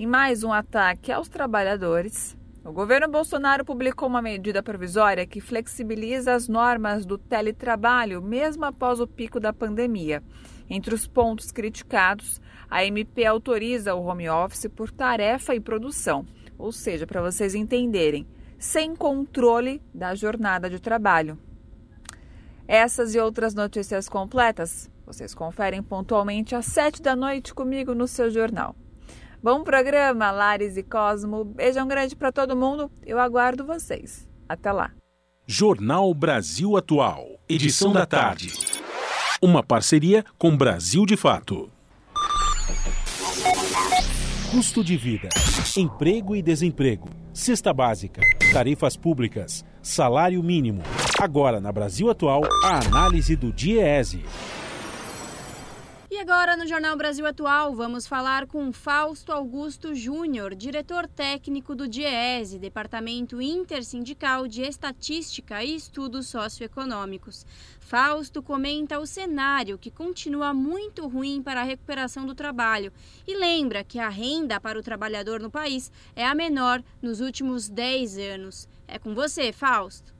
[0.00, 6.34] em mais um ataque aos trabalhadores, o governo Bolsonaro publicou uma medida provisória que flexibiliza
[6.34, 10.22] as normas do teletrabalho mesmo após o pico da pandemia.
[10.70, 12.40] Entre os pontos criticados,
[12.70, 16.24] a MP autoriza o home office por tarefa e produção,
[16.56, 18.24] ou seja, para vocês entenderem,
[18.56, 21.36] sem controle da jornada de trabalho.
[22.68, 28.30] Essas e outras notícias completas vocês conferem pontualmente às sete da noite comigo no seu
[28.30, 28.76] jornal.
[29.40, 31.44] Bom programa, Lares e Cosmo.
[31.44, 32.90] Beijão grande para todo mundo.
[33.06, 34.28] Eu aguardo vocês.
[34.48, 34.90] Até lá.
[35.46, 37.38] Jornal Brasil Atual.
[37.48, 38.52] Edição da tarde.
[39.40, 41.70] Uma parceria com Brasil de Fato.
[44.50, 45.28] Custo de vida,
[45.76, 48.22] emprego e desemprego, cesta básica,
[48.52, 50.82] tarifas públicas, salário mínimo.
[51.20, 54.24] Agora na Brasil Atual, a análise do DIEESE.
[56.10, 61.86] E agora, no Jornal Brasil Atual, vamos falar com Fausto Augusto Júnior, diretor técnico do
[61.86, 67.44] DIESE, Departamento Intersindical de Estatística e Estudos Socioeconômicos.
[67.78, 72.90] Fausto comenta o cenário que continua muito ruim para a recuperação do trabalho
[73.26, 77.68] e lembra que a renda para o trabalhador no país é a menor nos últimos
[77.68, 78.66] 10 anos.
[78.86, 80.17] É com você, Fausto.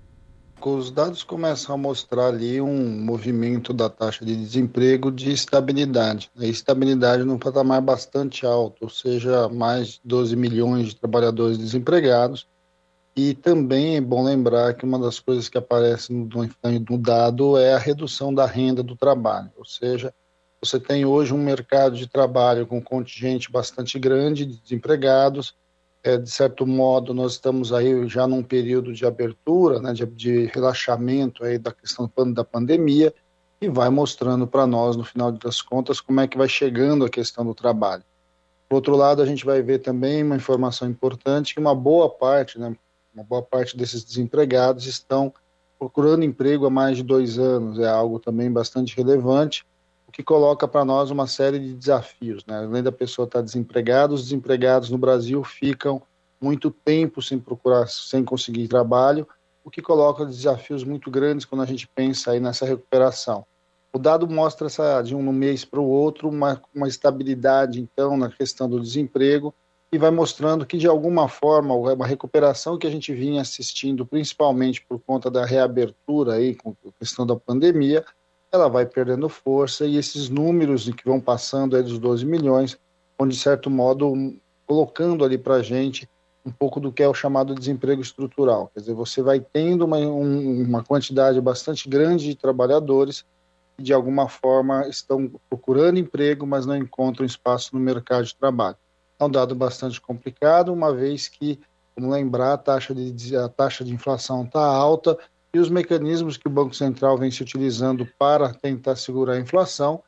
[0.60, 6.30] Os dados começam a mostrar ali um movimento da taxa de desemprego de estabilidade.
[6.36, 12.46] A estabilidade num patamar bastante alto, ou seja, mais de 12 milhões de trabalhadores desempregados
[13.16, 16.28] E também é bom lembrar que uma das coisas que aparece no,
[16.90, 20.14] no dado é a redução da renda do trabalho, ou seja,
[20.62, 25.54] você tem hoje um mercado de trabalho com um contingente bastante grande de desempregados.
[26.08, 30.46] É, de certo modo, nós estamos aí já num período de abertura, né, de, de
[30.46, 33.12] relaxamento aí da questão da pandemia,
[33.60, 37.10] e vai mostrando para nós, no final das contas, como é que vai chegando a
[37.10, 38.02] questão do trabalho.
[38.66, 42.58] Por outro lado, a gente vai ver também uma informação importante que uma boa parte,
[42.58, 42.74] né,
[43.14, 45.30] uma boa parte desses desempregados estão
[45.78, 47.78] procurando emprego há mais de dois anos.
[47.78, 49.66] É algo também bastante relevante,
[50.08, 52.44] o que coloca para nós uma série de desafios.
[52.46, 52.56] Né?
[52.56, 56.02] Além da pessoa estar desempregada, os desempregados no Brasil ficam
[56.40, 59.28] muito tempo sem procurar, sem conseguir trabalho,
[59.62, 63.44] o que coloca desafios muito grandes quando a gente pensa aí nessa recuperação.
[63.92, 68.30] O dado mostra essa, de um mês para o outro uma, uma estabilidade, então, na
[68.30, 69.54] questão do desemprego
[69.90, 74.84] e vai mostrando que, de alguma forma, uma recuperação que a gente vinha assistindo, principalmente
[74.86, 78.04] por conta da reabertura aí, com a questão da pandemia,
[78.50, 82.78] ela vai perdendo força e esses números que vão passando aí dos 12 milhões,
[83.18, 84.14] vão, de certo modo,
[84.66, 86.08] colocando ali para a gente
[86.44, 88.70] um pouco do que é o chamado desemprego estrutural.
[88.72, 93.24] Quer dizer, você vai tendo uma, um, uma quantidade bastante grande de trabalhadores
[93.76, 98.76] que, de alguma forma, estão procurando emprego, mas não encontram espaço no mercado de trabalho.
[99.18, 101.60] É um dado bastante complicado, uma vez que,
[101.94, 105.18] vamos lembrar, a taxa de, a taxa de inflação está alta
[105.52, 110.02] e os mecanismos que o Banco Central vem se utilizando para tentar segurar a inflação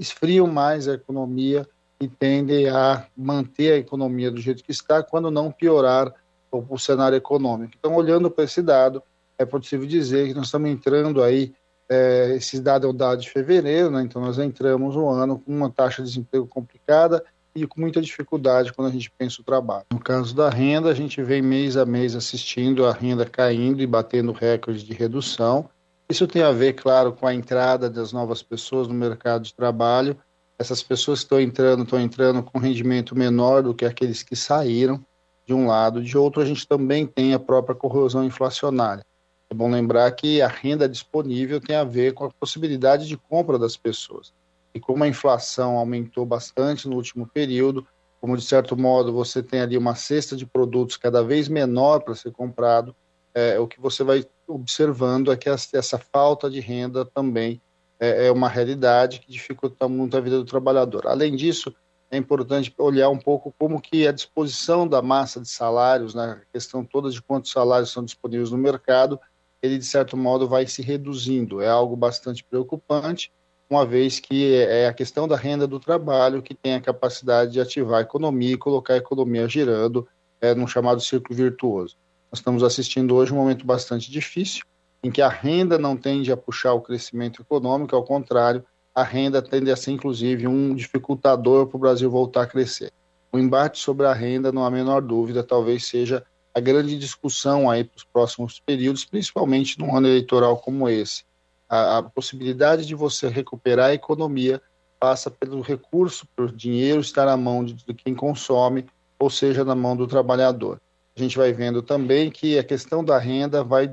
[0.00, 1.68] esfriam mais a economia
[2.00, 6.10] e tendem a manter a economia do jeito que está, quando não piorar
[6.50, 7.74] o, cenário econômico.
[7.78, 9.02] Então, olhando para esse dado,
[9.38, 11.52] é possível dizer que nós estamos entrando aí,
[11.88, 15.52] é, esse dado é o dado de fevereiro, né, então nós entramos no ano com
[15.52, 17.22] uma taxa de desemprego complicada
[17.54, 19.86] e com muita dificuldade quando a gente pensa o trabalho.
[19.92, 23.86] No caso da renda, a gente vem mês a mês assistindo a renda caindo e
[23.86, 25.68] batendo recordes de redução.
[26.08, 30.16] Isso tem a ver, claro, com a entrada das novas pessoas no mercado de trabalho,
[30.58, 35.02] essas pessoas que estão entrando, estão entrando com rendimento menor do que aqueles que saíram,
[35.46, 36.02] de um lado.
[36.02, 39.04] De outro, a gente também tem a própria corrosão inflacionária.
[39.48, 43.58] É bom lembrar que a renda disponível tem a ver com a possibilidade de compra
[43.58, 44.32] das pessoas.
[44.74, 47.86] E como a inflação aumentou bastante no último período,
[48.20, 52.14] como de certo modo você tem ali uma cesta de produtos cada vez menor para
[52.14, 52.94] ser comprado,
[53.34, 57.60] é, o que você vai observando é que essa falta de renda também
[57.98, 61.06] é, é uma realidade que dificulta muito a vida do trabalhador.
[61.06, 61.74] Além disso,
[62.10, 66.52] é importante olhar um pouco como que a disposição da massa de salários, né, a
[66.52, 69.20] questão toda de quantos salários são disponíveis no mercado,
[69.62, 71.60] ele de certo modo vai se reduzindo.
[71.60, 73.32] É algo bastante preocupante,
[73.70, 77.60] uma vez que é a questão da renda do trabalho que tem a capacidade de
[77.60, 80.08] ativar a economia e colocar a economia girando
[80.40, 81.96] é, num chamado círculo virtuoso.
[82.32, 84.64] Nós estamos assistindo hoje um momento bastante difícil,
[85.04, 89.40] em que a renda não tende a puxar o crescimento econômico, ao contrário, a renda
[89.40, 92.92] tende a ser, inclusive, um dificultador para o Brasil voltar a crescer.
[93.32, 97.70] O embate sobre a renda, não há a menor dúvida, talvez seja a grande discussão
[97.70, 101.22] aí para os próximos períodos, principalmente num ano eleitoral como esse.
[101.70, 104.60] A, a possibilidade de você recuperar a economia
[104.98, 108.84] passa pelo recurso, pelo dinheiro estar na mão de, de quem consome,
[109.18, 110.80] ou seja, na mão do trabalhador.
[111.16, 113.90] A gente vai vendo também que a questão da renda vai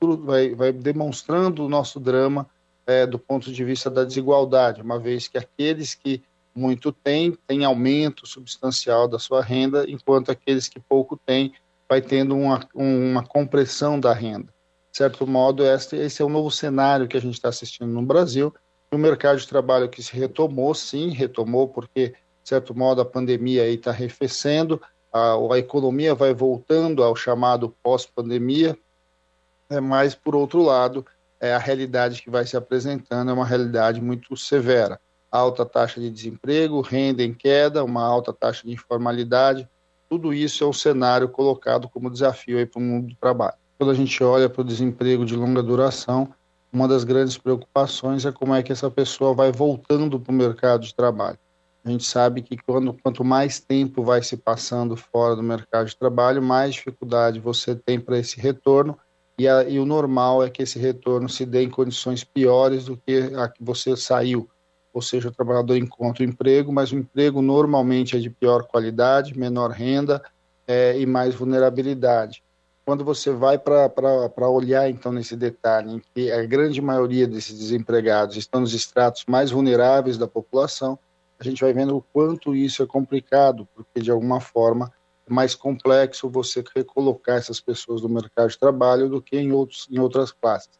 [0.00, 2.48] vai, vai demonstrando o nosso drama
[2.86, 6.22] é, do ponto de vista da desigualdade, uma vez que aqueles que
[6.54, 11.52] muito têm, têm aumento substancial da sua renda, enquanto aqueles que pouco têm,
[11.88, 14.52] vai tendo uma, uma compressão da renda.
[14.98, 18.52] Certo modo, esse é o novo cenário que a gente está assistindo no Brasil.
[18.90, 22.08] O mercado de trabalho que se retomou, sim, retomou, porque,
[22.42, 24.82] de certo modo, a pandemia está arrefecendo,
[25.12, 28.76] a, a economia vai voltando ao chamado pós-pandemia,
[29.70, 31.06] é, mas, por outro lado,
[31.38, 35.00] é, a realidade que vai se apresentando é uma realidade muito severa.
[35.30, 39.68] Alta taxa de desemprego, renda em queda, uma alta taxa de informalidade,
[40.10, 43.67] tudo isso é um cenário colocado como desafio para o mundo do trabalho.
[43.78, 46.28] Quando a gente olha para o desemprego de longa duração,
[46.72, 50.82] uma das grandes preocupações é como é que essa pessoa vai voltando para o mercado
[50.82, 51.38] de trabalho.
[51.84, 55.96] A gente sabe que quando, quanto mais tempo vai se passando fora do mercado de
[55.96, 58.98] trabalho, mais dificuldade você tem para esse retorno
[59.38, 62.96] e, a, e, o normal é que esse retorno se dê em condições piores do
[62.96, 64.50] que a que você saiu.
[64.92, 69.38] Ou seja, o trabalhador encontra o emprego, mas o emprego normalmente é de pior qualidade,
[69.38, 70.20] menor renda
[70.66, 72.42] é, e mais vulnerabilidade.
[72.88, 78.34] Quando você vai para olhar então nesse detalhe, em que a grande maioria desses desempregados
[78.38, 80.98] estão nos estratos mais vulneráveis da população,
[81.38, 84.90] a gente vai vendo o quanto isso é complicado, porque de alguma forma
[85.28, 89.98] mais complexo você recolocar essas pessoas no mercado de trabalho do que em, outros, em
[89.98, 90.70] outras classes.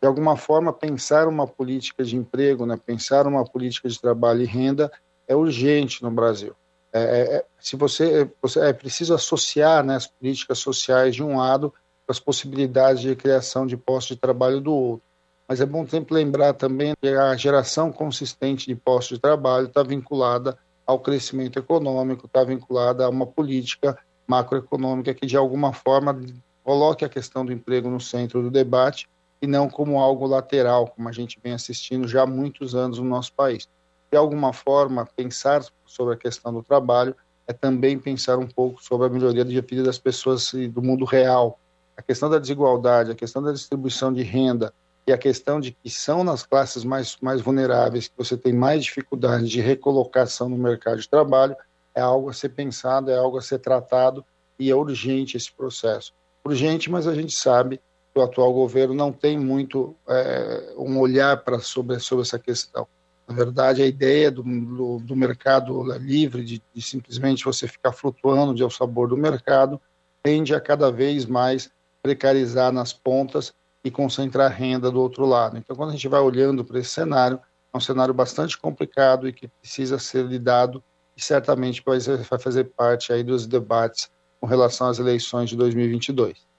[0.00, 4.46] De alguma forma, pensar uma política de emprego, né, pensar uma política de trabalho e
[4.46, 4.90] renda
[5.28, 6.56] é urgente no Brasil.
[6.92, 11.36] É, é, é se você, você é preciso associar né, as políticas sociais de um
[11.36, 11.70] lado
[12.06, 15.02] com as possibilidades de criação de postos de trabalho do outro.
[15.46, 19.82] Mas é bom sempre lembrar também que a geração consistente de postos de trabalho está
[19.82, 20.56] vinculada
[20.86, 26.18] ao crescimento econômico, está vinculada a uma política macroeconômica que, de alguma forma,
[26.62, 29.08] coloque a questão do emprego no centro do debate
[29.42, 33.04] e não como algo lateral, como a gente vem assistindo já há muitos anos no
[33.04, 33.68] nosso país.
[34.10, 37.14] De alguma forma, pensar sobre a questão do trabalho
[37.46, 41.58] é também pensar um pouco sobre a melhoria da vida das pessoas do mundo real.
[41.96, 44.72] A questão da desigualdade, a questão da distribuição de renda,
[45.06, 48.84] e a questão de que são nas classes mais, mais vulneráveis que você tem mais
[48.84, 51.56] dificuldade de recolocação no mercado de trabalho,
[51.94, 54.24] é algo a ser pensado, é algo a ser tratado
[54.58, 56.12] e é urgente esse processo.
[56.44, 57.80] Urgente, mas a gente sabe
[58.12, 62.86] que o atual governo não tem muito é, um olhar para sobre, sobre essa questão.
[63.30, 68.60] Na verdade, a ideia do, do, do mercado livre, de, de simplesmente você ficar flutuando
[68.64, 69.80] ao sabor do mercado,
[70.20, 71.70] tende a cada vez mais
[72.02, 73.54] precarizar nas pontas
[73.84, 75.56] e concentrar renda do outro lado.
[75.56, 77.38] Então, quando a gente vai olhando para esse cenário,
[77.72, 80.82] é um cenário bastante complicado e que precisa ser lidado
[81.16, 82.00] e certamente vai
[82.40, 86.49] fazer parte aí dos debates com relação às eleições de 2022.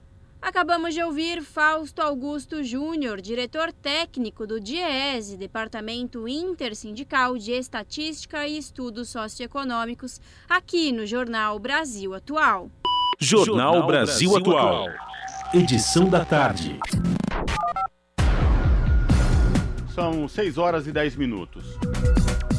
[0.42, 8.58] Acabamos de ouvir Fausto Augusto Júnior, diretor técnico do DIEESE, Departamento Intersindical de Estatística e
[8.58, 12.68] Estudos Socioeconômicos, aqui no Jornal Brasil Atual.
[13.20, 14.88] Jornal Brasil Atual
[15.54, 16.80] edição da tarde.
[19.94, 21.76] São 6 horas e 10 minutos.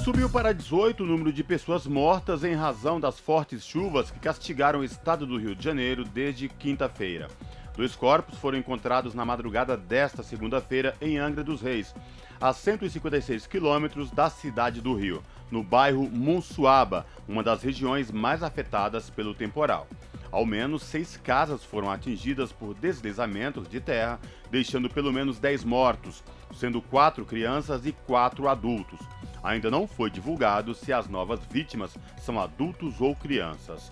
[0.03, 4.81] Subiu para 18 o número de pessoas mortas em razão das fortes chuvas que castigaram
[4.81, 7.29] o estado do Rio de Janeiro desde quinta-feira.
[7.75, 11.93] Dois corpos foram encontrados na madrugada desta segunda-feira em Angra dos Reis,
[12.39, 19.09] a 156 quilômetros da cidade do Rio, no bairro Monsuaba, uma das regiões mais afetadas
[19.09, 19.87] pelo temporal.
[20.31, 24.19] Ao menos seis casas foram atingidas por deslizamentos de terra,
[24.49, 26.23] deixando pelo menos 10 mortos,
[26.55, 28.99] sendo quatro crianças e quatro adultos.
[29.43, 33.91] Ainda não foi divulgado se as novas vítimas são adultos ou crianças.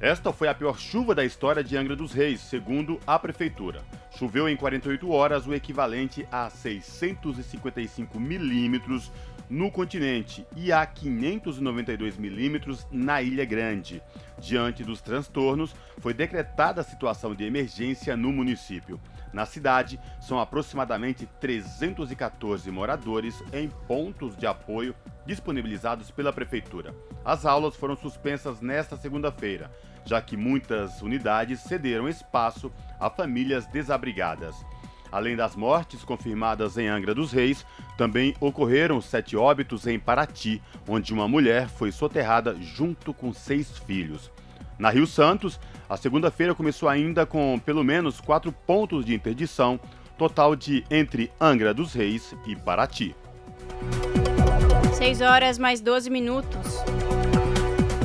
[0.00, 3.82] Esta foi a pior chuva da história de Angra dos Reis, segundo a prefeitura.
[4.16, 9.10] Choveu em 48 horas o equivalente a 655 milímetros
[9.50, 14.00] no continente e a 592 milímetros na Ilha Grande.
[14.38, 19.00] Diante dos transtornos, foi decretada a situação de emergência no município.
[19.32, 24.94] Na cidade, são aproximadamente 314 moradores em pontos de apoio
[25.26, 26.94] disponibilizados pela prefeitura.
[27.24, 29.70] As aulas foram suspensas nesta segunda-feira,
[30.04, 34.56] já que muitas unidades cederam espaço a famílias desabrigadas.
[35.10, 37.64] Além das mortes confirmadas em Angra dos Reis,
[37.96, 44.30] também ocorreram sete óbitos em Paraty, onde uma mulher foi soterrada junto com seis filhos.
[44.78, 49.80] Na Rio Santos, a segunda-feira começou ainda com pelo menos quatro pontos de interdição,
[50.16, 53.14] total de entre Angra dos Reis e Paraty.
[54.94, 56.78] 6 horas mais 12 minutos.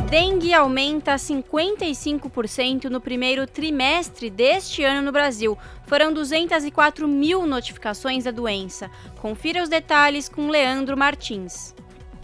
[0.09, 5.57] Dengue aumenta 55% no primeiro trimestre deste ano no Brasil.
[5.87, 8.91] Foram 204 mil notificações da doença.
[9.19, 11.73] Confira os detalhes com Leandro Martins.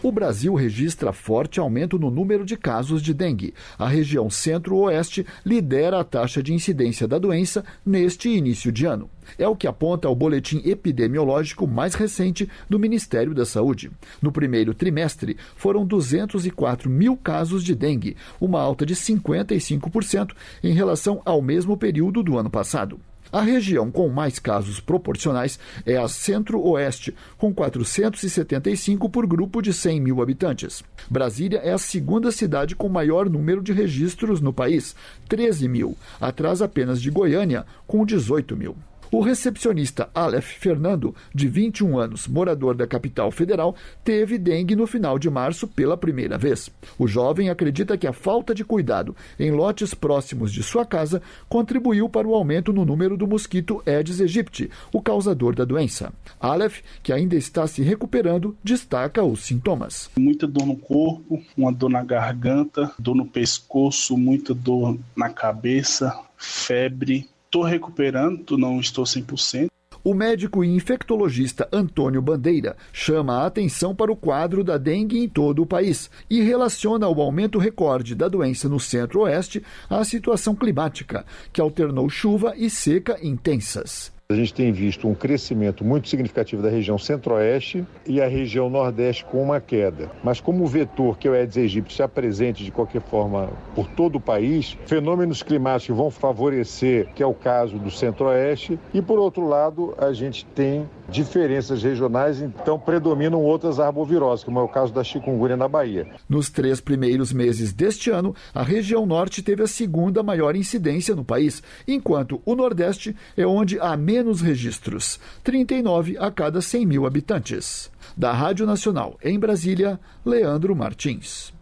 [0.02, 3.52] O Brasil registra forte aumento no número de casos de dengue.
[3.78, 9.10] A região centro-oeste lidera a taxa de incidência da doença neste início de ano.
[9.36, 13.90] É o que aponta o boletim epidemiológico mais recente do Ministério da Saúde.
[14.22, 20.32] No primeiro trimestre, foram 204 mil casos de dengue, uma alta de 55%
[20.64, 22.98] em relação ao mesmo período do ano passado.
[23.32, 30.00] A região com mais casos proporcionais é a Centro-Oeste, com 475 por grupo de 100
[30.00, 30.82] mil habitantes.
[31.08, 34.96] Brasília é a segunda cidade com maior número de registros no país,
[35.28, 38.76] 13 mil, atrás apenas de Goiânia, com 18 mil.
[39.12, 43.74] O recepcionista Aleph Fernando, de 21 anos, morador da capital federal,
[44.04, 46.70] teve dengue no final de março pela primeira vez.
[46.96, 52.08] O jovem acredita que a falta de cuidado em lotes próximos de sua casa contribuiu
[52.08, 56.12] para o aumento no número do mosquito Aedes aegypti, o causador da doença.
[56.38, 60.08] Aleph, que ainda está se recuperando, destaca os sintomas.
[60.16, 66.16] Muita dor no corpo, uma dor na garganta, dor no pescoço, muita dor na cabeça,
[66.36, 69.66] febre, estou recuperando, não estou 100%.
[70.02, 75.28] O médico e infectologista Antônio Bandeira chama a atenção para o quadro da dengue em
[75.28, 81.26] todo o país e relaciona o aumento recorde da doença no centro-oeste à situação climática,
[81.52, 84.12] que alternou chuva e seca intensas.
[84.30, 89.24] A gente tem visto um crescimento muito significativo da região centro-oeste e a região nordeste
[89.24, 90.08] com uma queda.
[90.22, 93.88] Mas como o vetor que é o Aedes aegypti está presente de qualquer forma por
[93.88, 99.18] todo o país, fenômenos climáticos vão favorecer, que é o caso do centro-oeste, e por
[99.18, 104.92] outro lado, a gente tem diferenças regionais, então predominam outras arboviroses, como é o caso
[104.92, 106.06] da chikungunya na Bahia.
[106.28, 111.24] Nos três primeiros meses deste ano, a região norte teve a segunda maior incidência no
[111.24, 117.90] país, enquanto o nordeste é onde há menos registros, 39 a cada 100 mil habitantes.
[118.16, 121.52] Da Rádio Nacional, em Brasília, Leandro Martins.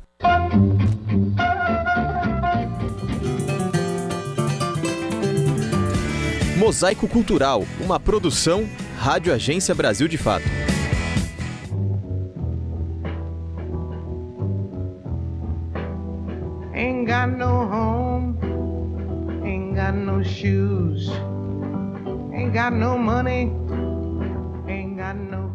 [6.59, 8.69] Mosaico Cultural, uma produção
[8.99, 10.45] Rádio Agência Brasil de Fato.
[16.75, 18.37] Ain't got no home,
[19.45, 21.09] ain't got no shoes,
[22.35, 23.53] ain't got no money,
[24.67, 25.48] ain't got no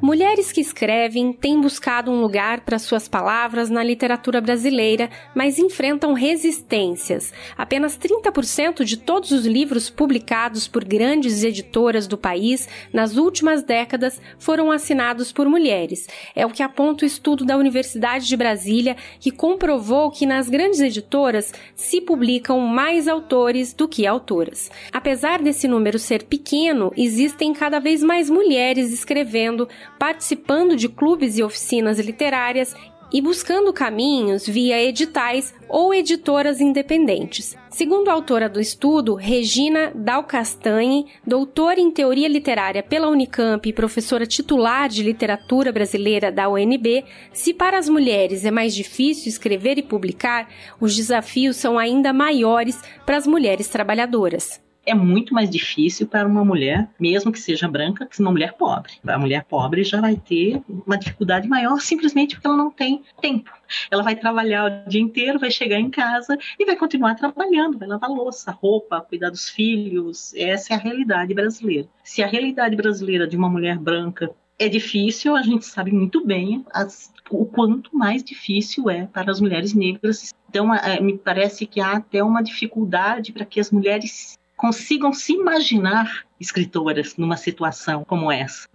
[0.00, 6.12] Mulheres que escrevem têm buscado um lugar para suas palavras na literatura brasileira, mas enfrentam
[6.12, 7.32] resistências.
[7.56, 14.20] Apenas 30% de todos os livros publicados por grandes editoras do país nas últimas décadas
[14.38, 16.06] foram assinados por mulheres.
[16.34, 20.78] É o que aponta o estudo da Universidade de Brasília, que comprovou que nas grandes
[20.78, 24.70] editoras se publicam mais autores do que autoras.
[24.92, 29.68] Apesar desse número ser pequeno, existem cada vez mais mulheres escrevendo
[29.98, 32.74] participando de clubes e oficinas literárias
[33.12, 37.56] e buscando caminhos via editais ou editoras independentes.
[37.70, 44.26] Segundo a autora do estudo, Regina Dalcastanhe, doutora em teoria literária pela Unicamp e professora
[44.26, 49.82] titular de literatura brasileira da UNB, se para as mulheres é mais difícil escrever e
[49.82, 50.48] publicar,
[50.80, 56.44] os desafios são ainda maiores para as mulheres trabalhadoras é muito mais difícil para uma
[56.44, 58.92] mulher, mesmo que seja branca, que uma mulher pobre.
[59.06, 63.50] A mulher pobre já vai ter uma dificuldade maior simplesmente porque ela não tem tempo.
[63.90, 67.86] Ela vai trabalhar o dia inteiro, vai chegar em casa e vai continuar trabalhando, vai
[67.86, 70.34] lavar louça, roupa, cuidar dos filhos.
[70.34, 71.88] Essa é a realidade brasileira.
[72.02, 76.64] Se a realidade brasileira de uma mulher branca é difícil, a gente sabe muito bem
[76.72, 80.34] as, o quanto mais difícil é para as mulheres negras.
[80.48, 85.34] Então, é, me parece que há até uma dificuldade para que as mulheres consigam se
[85.34, 88.68] imaginar escritoras numa situação como essa.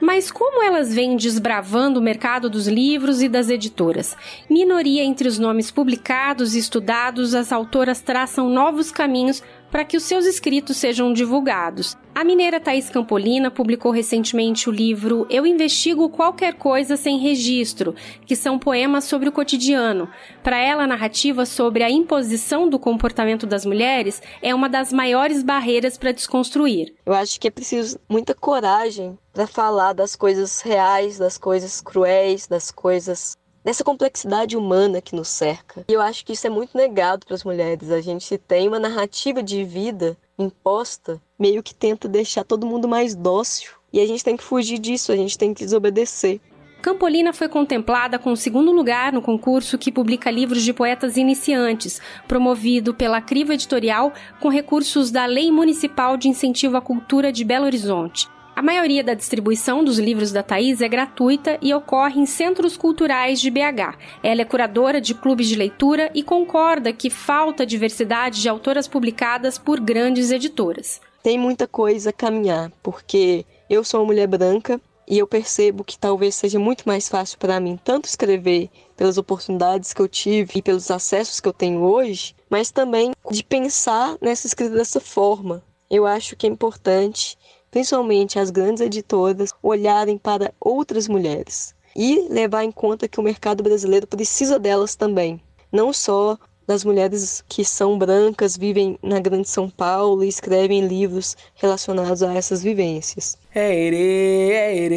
[0.00, 4.14] Mas como elas vêm desbravando o mercado dos livros e das editoras?
[4.48, 10.02] Minoria entre os nomes publicados e estudados, as autoras traçam novos caminhos para que os
[10.02, 11.96] seus escritos sejam divulgados.
[12.14, 17.94] A mineira Thais Campolina publicou recentemente o livro Eu Investigo Qualquer Coisa Sem Registro,
[18.26, 20.10] que são poemas sobre o cotidiano.
[20.42, 25.42] Para ela, a narrativa sobre a imposição do comportamento das mulheres é uma das maiores
[25.42, 26.94] barreiras para desconstruir.
[27.06, 32.46] Eu acho que é preciso muita coragem para falar das coisas reais, das coisas cruéis,
[32.46, 35.84] das coisas dessa complexidade humana que nos cerca.
[35.88, 37.90] E eu acho que isso é muito negado para as mulheres.
[37.90, 43.14] A gente tem uma narrativa de vida imposta, meio que tenta deixar todo mundo mais
[43.14, 43.70] dócil.
[43.92, 46.40] E a gente tem que fugir disso, a gente tem que desobedecer.
[46.82, 52.00] Campolina foi contemplada com o segundo lugar no concurso que publica livros de poetas iniciantes,
[52.26, 57.66] promovido pela Criva Editorial com recursos da Lei Municipal de Incentivo à Cultura de Belo
[57.66, 58.28] Horizonte.
[58.54, 63.40] A maioria da distribuição dos livros da Thais é gratuita e ocorre em centros culturais
[63.40, 63.96] de BH.
[64.22, 69.56] Ela é curadora de clubes de leitura e concorda que falta diversidade de autoras publicadas
[69.56, 71.00] por grandes editoras.
[71.22, 75.98] Tem muita coisa a caminhar, porque eu sou uma mulher branca e eu percebo que
[75.98, 80.62] talvez seja muito mais fácil para mim tanto escrever pelas oportunidades que eu tive e
[80.62, 85.62] pelos acessos que eu tenho hoje, mas também de pensar nessa escrita dessa forma.
[85.90, 87.36] Eu acho que é importante
[87.72, 93.62] principalmente as grandes editoras, olharem para outras mulheres e levar em conta que o mercado
[93.64, 95.40] brasileiro precisa delas também,
[95.72, 101.36] não só das mulheres que são brancas, vivem na Grande São Paulo e escrevem livros
[101.54, 103.36] relacionados a essas vivências.
[103.54, 104.94] É ere, é ere,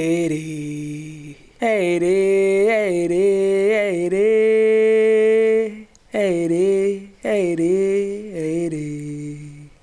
[0.00, 1.36] é ere.
[1.60, 2.68] É ere,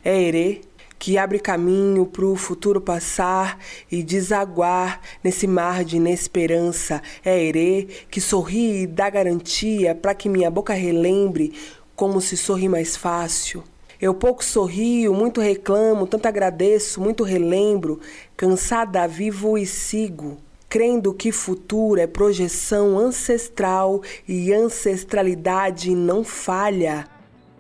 [0.04, 0.62] é ere,
[1.02, 3.58] que abre caminho para o futuro passar
[3.92, 7.02] e desaguar nesse mar de inesperança.
[7.26, 11.54] É Herê que sorri e dá garantia para que minha boca relembre
[11.96, 13.64] como se sorri mais fácil.
[14.00, 18.00] Eu pouco sorrio, muito reclamo, tanto agradeço, muito relembro,
[18.38, 20.38] cansada vivo e sigo
[20.70, 27.11] crendo que futuro é projeção ancestral e ancestralidade não falha.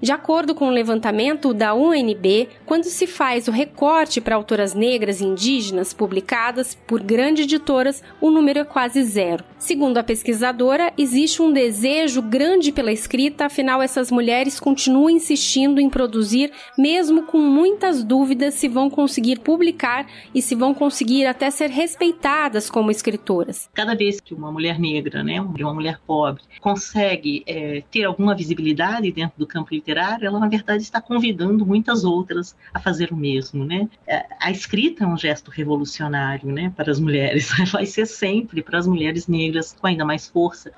[0.02, 5.22] De acordo com o levantamento da UNB, quando se faz o recorte para autoras negras
[5.22, 9.44] e indígenas publicadas por grandes editoras, o número é quase zero.
[9.60, 15.88] Segundo a pesquisadora, existe um desejo grande pela escrita, afinal, essas mulheres continuam insistindo em
[15.88, 21.70] produzir, mesmo com muitas dúvidas se vão conseguir publicar e se vão conseguir até ser
[21.70, 23.70] respeitadas como escritoras.
[23.72, 29.12] Cada vez que uma mulher negra, né, uma mulher pobre, consegue é, ter alguma visibilidade
[29.12, 33.16] dentro do campo literário, literária, ela na verdade está convidando muitas outras a fazer o
[33.16, 33.90] mesmo, né?
[34.08, 37.52] É, a escrita é um gesto revolucionário, né, para as mulheres.
[37.72, 40.72] Vai ser sempre para as mulheres negras com ainda mais força.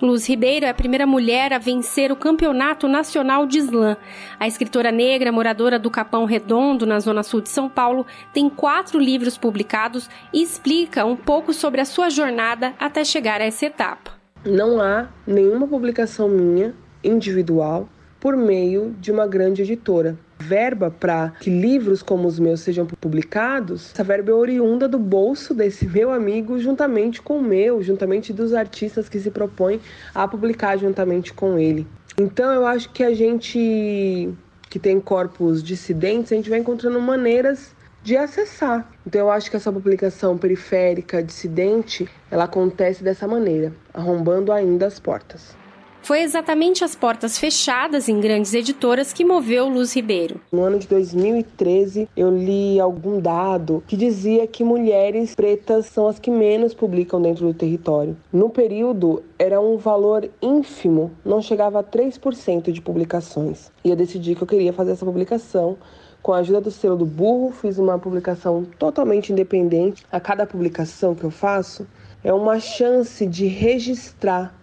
[0.00, 3.98] Luz Ribeiro é a primeira mulher a vencer o Campeonato Nacional de Slam.
[4.38, 8.98] A escritora negra, moradora do Capão Redondo, na zona sul de São Paulo, tem quatro
[8.98, 14.12] livros publicados e explica um pouco sobre a sua jornada até chegar a essa etapa.
[14.42, 16.74] Não há nenhuma publicação minha
[17.04, 17.86] individual
[18.20, 20.16] por meio de uma grande editora.
[20.38, 25.54] Verba para que livros como os meus sejam publicados, essa verba é oriunda do bolso
[25.54, 29.80] desse meu amigo, juntamente com o meu, juntamente dos artistas que se propõem
[30.14, 31.86] a publicar juntamente com ele.
[32.18, 34.28] Então eu acho que a gente
[34.68, 38.88] que tem corpos dissidentes, a gente vai encontrando maneiras de acessar.
[39.06, 45.00] Então eu acho que essa publicação periférica dissidente, ela acontece dessa maneira, arrombando ainda as
[45.00, 45.59] portas.
[46.02, 50.40] Foi exatamente as portas fechadas em grandes editoras que moveu Luz Ribeiro.
[50.50, 56.18] No ano de 2013, eu li algum dado que dizia que mulheres pretas são as
[56.18, 58.16] que menos publicam dentro do território.
[58.32, 63.70] No período, era um valor ínfimo, não chegava a 3% de publicações.
[63.84, 65.76] E eu decidi que eu queria fazer essa publicação
[66.22, 70.04] com a ajuda do selo do burro, fiz uma publicação totalmente independente.
[70.12, 71.86] A cada publicação que eu faço
[72.22, 74.59] é uma chance de registrar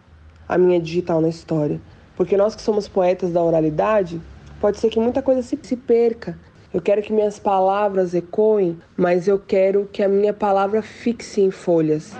[0.47, 1.79] a minha digital na história.
[2.15, 4.21] Porque nós que somos poetas da oralidade,
[4.59, 6.37] pode ser que muita coisa se, se perca.
[6.73, 11.51] Eu quero que minhas palavras ecoem, mas eu quero que a minha palavra fixe em
[11.51, 12.13] folhas.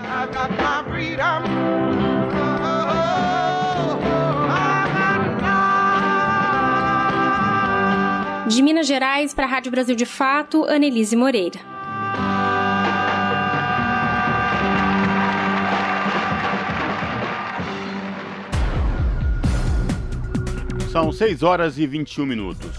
[8.48, 11.77] De Minas Gerais para a Rádio Brasil de Fato, Anelise Moreira.
[20.92, 22.72] São 6 horas e 21 minutos.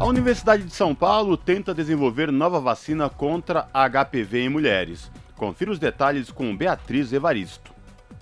[0.00, 5.10] A Universidade de São Paulo tenta desenvolver nova vacina contra HPV em mulheres.
[5.36, 7.74] Confira os detalhes com Beatriz Evaristo.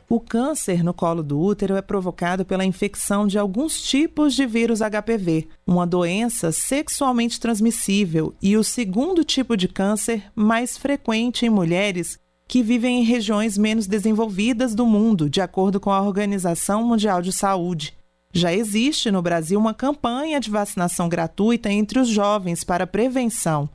[0.08, 4.80] O câncer no colo do útero é provocado pela infecção de alguns tipos de vírus
[4.80, 12.18] HPV, uma doença sexualmente transmissível e o segundo tipo de câncer mais frequente em mulheres
[12.48, 17.32] que vivem em regiões menos desenvolvidas do mundo, de acordo com a Organização Mundial de
[17.32, 17.94] Saúde.
[18.32, 23.68] Já existe no Brasil uma campanha de vacinação gratuita entre os jovens para prevenção,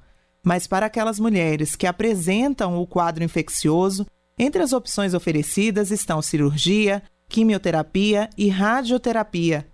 [0.44, 4.08] mas para aquelas mulheres que apresentam o quadro infeccioso,
[4.38, 9.68] entre as opções oferecidas estão cirurgia, quimioterapia e radioterapia.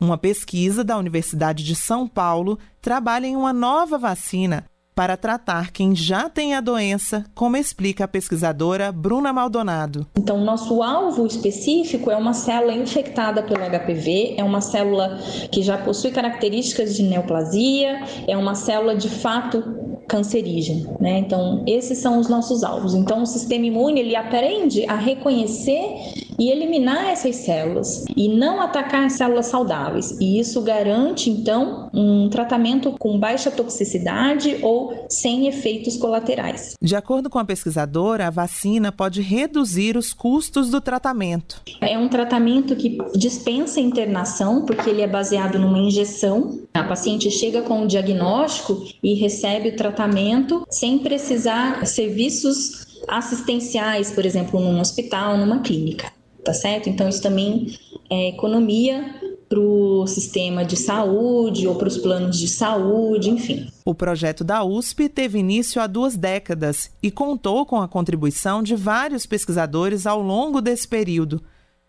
[0.00, 4.64] Uma pesquisa da Universidade de São Paulo trabalha em uma nova vacina
[4.98, 10.04] para tratar quem já tem a doença, como explica a pesquisadora Bruna Maldonado.
[10.18, 15.16] Então, nosso alvo específico é uma célula infectada pelo HPV, é uma célula
[15.52, 19.62] que já possui características de neoplasia, é uma célula de fato
[20.08, 21.18] cancerígena, né?
[21.18, 22.92] Então, esses são os nossos alvos.
[22.92, 29.04] Então, o sistema imune ele aprende a reconhecer e eliminar essas células e não atacar
[29.06, 30.16] as células saudáveis.
[30.20, 36.74] E isso garante então um tratamento com baixa toxicidade ou sem efeitos colaterais.
[36.80, 41.62] De acordo com a pesquisadora, a vacina pode reduzir os custos do tratamento.
[41.80, 46.60] É um tratamento que dispensa internação, porque ele é baseado numa injeção.
[46.72, 54.24] A paciente chega com o diagnóstico e recebe o tratamento sem precisar serviços assistenciais, por
[54.24, 56.88] exemplo, num hospital, numa clínica tá certo?
[56.88, 57.78] Então, isso também
[58.10, 59.14] é economia
[59.48, 63.66] para o sistema de saúde ou para os planos de saúde, enfim.
[63.84, 68.76] O projeto da USP teve início há duas décadas e contou com a contribuição de
[68.76, 71.42] vários pesquisadores ao longo desse período.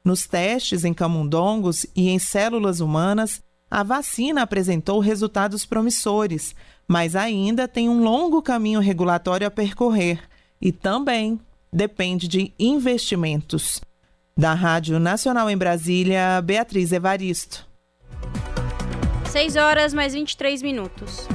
[0.03, 6.55] Nos testes em camundongos e em células humanas, a vacina apresentou resultados promissores,
[6.87, 10.21] mas ainda tem um longo caminho regulatório a percorrer
[10.61, 11.39] e também
[11.71, 13.81] depende de investimentos.
[14.39, 17.67] Da Rádio Nacional em Brasília, Beatriz Evaristo.
[19.25, 21.27] 6 horas mais 23 minutos.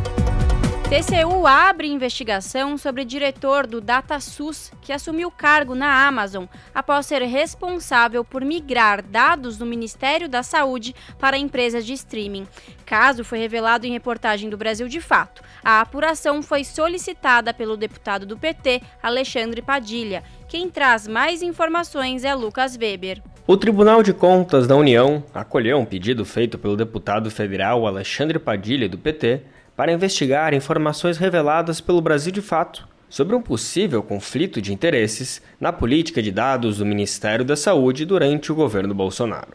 [0.84, 6.44] TCU abre investigação sobre diretor do DataSUS que assumiu cargo na Amazon
[6.74, 12.46] após ser responsável por migrar dados do Ministério da Saúde para empresas de streaming.
[12.84, 15.42] Caso foi revelado em reportagem do Brasil de Fato.
[15.64, 20.22] A apuração foi solicitada pelo deputado do PT, Alexandre Padilha.
[20.46, 23.22] Quem traz mais informações é Lucas Weber.
[23.46, 28.88] O Tribunal de Contas da União acolheu um pedido feito pelo deputado federal Alexandre Padilha,
[28.88, 29.42] do PT,
[29.76, 35.72] para investigar informações reveladas pelo Brasil de Fato sobre um possível conflito de interesses na
[35.72, 39.52] política de dados do Ministério da Saúde durante o governo Bolsonaro.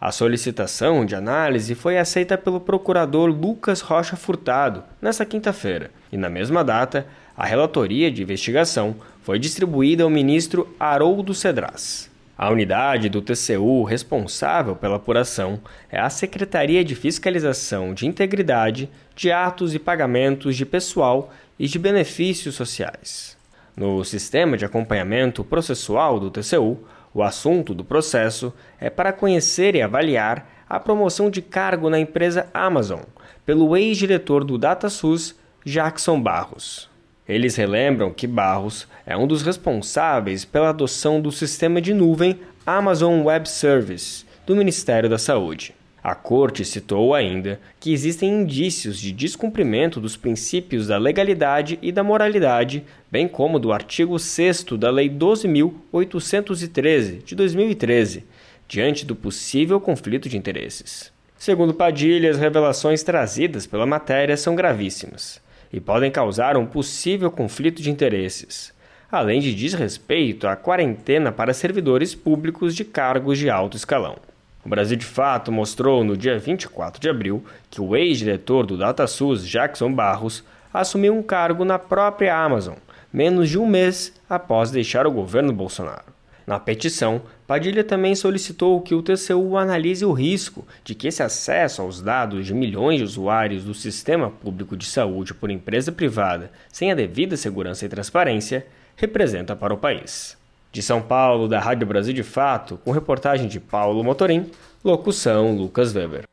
[0.00, 6.30] A solicitação de análise foi aceita pelo procurador Lucas Rocha Furtado nesta quinta-feira, e na
[6.30, 7.06] mesma data,
[7.36, 12.09] a relatoria de investigação foi distribuída ao ministro Haroldo Cedras.
[12.42, 15.60] A unidade do TCU responsável pela apuração
[15.90, 21.78] é a Secretaria de Fiscalização de Integridade de Atos e Pagamentos de Pessoal e de
[21.78, 23.36] Benefícios Sociais.
[23.76, 26.78] No sistema de acompanhamento processual do TCU,
[27.12, 32.48] o assunto do processo é para conhecer e avaliar a promoção de cargo na empresa
[32.54, 33.02] Amazon
[33.44, 36.89] pelo ex-diretor do DataSUS, Jackson Barros.
[37.30, 43.22] Eles relembram que Barros é um dos responsáveis pela adoção do sistema de nuvem Amazon
[43.22, 45.72] Web Service do Ministério da Saúde.
[46.02, 52.02] A corte citou ainda que existem indícios de descumprimento dos princípios da legalidade e da
[52.02, 58.24] moralidade, bem como do artigo 6 da Lei 12.813 de 2013,
[58.66, 61.12] diante do possível conflito de interesses.
[61.38, 65.40] Segundo Padilha, as revelações trazidas pela matéria são gravíssimas
[65.72, 68.72] e podem causar um possível conflito de interesses,
[69.10, 74.16] além de desrespeito à quarentena para servidores públicos de cargos de alto escalão.
[74.64, 79.46] O Brasil de Fato mostrou no dia 24 de abril que o ex-diretor do DataSUS,
[79.46, 82.76] Jackson Barros, assumiu um cargo na própria Amazon,
[83.12, 86.19] menos de um mês após deixar o governo Bolsonaro.
[86.46, 91.82] Na petição, Padilha também solicitou que o TCU analise o risco de que esse acesso
[91.82, 96.90] aos dados de milhões de usuários do sistema público de saúde por empresa privada, sem
[96.90, 100.36] a devida segurança e transparência, representa para o país.
[100.72, 104.50] De São Paulo, da Rádio Brasil de Fato, com reportagem de Paulo Motorim,
[104.84, 106.24] locução Lucas Weber.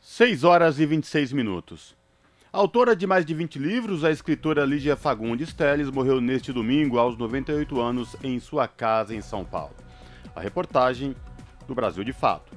[0.00, 1.94] 6 horas e 26 minutos.
[2.52, 7.16] Autora de mais de 20 livros, a escritora Lígia Fagundes Teles morreu neste domingo aos
[7.16, 9.74] 98 anos em sua casa em São Paulo.
[10.36, 11.16] A reportagem
[11.66, 12.52] do Brasil de Fato.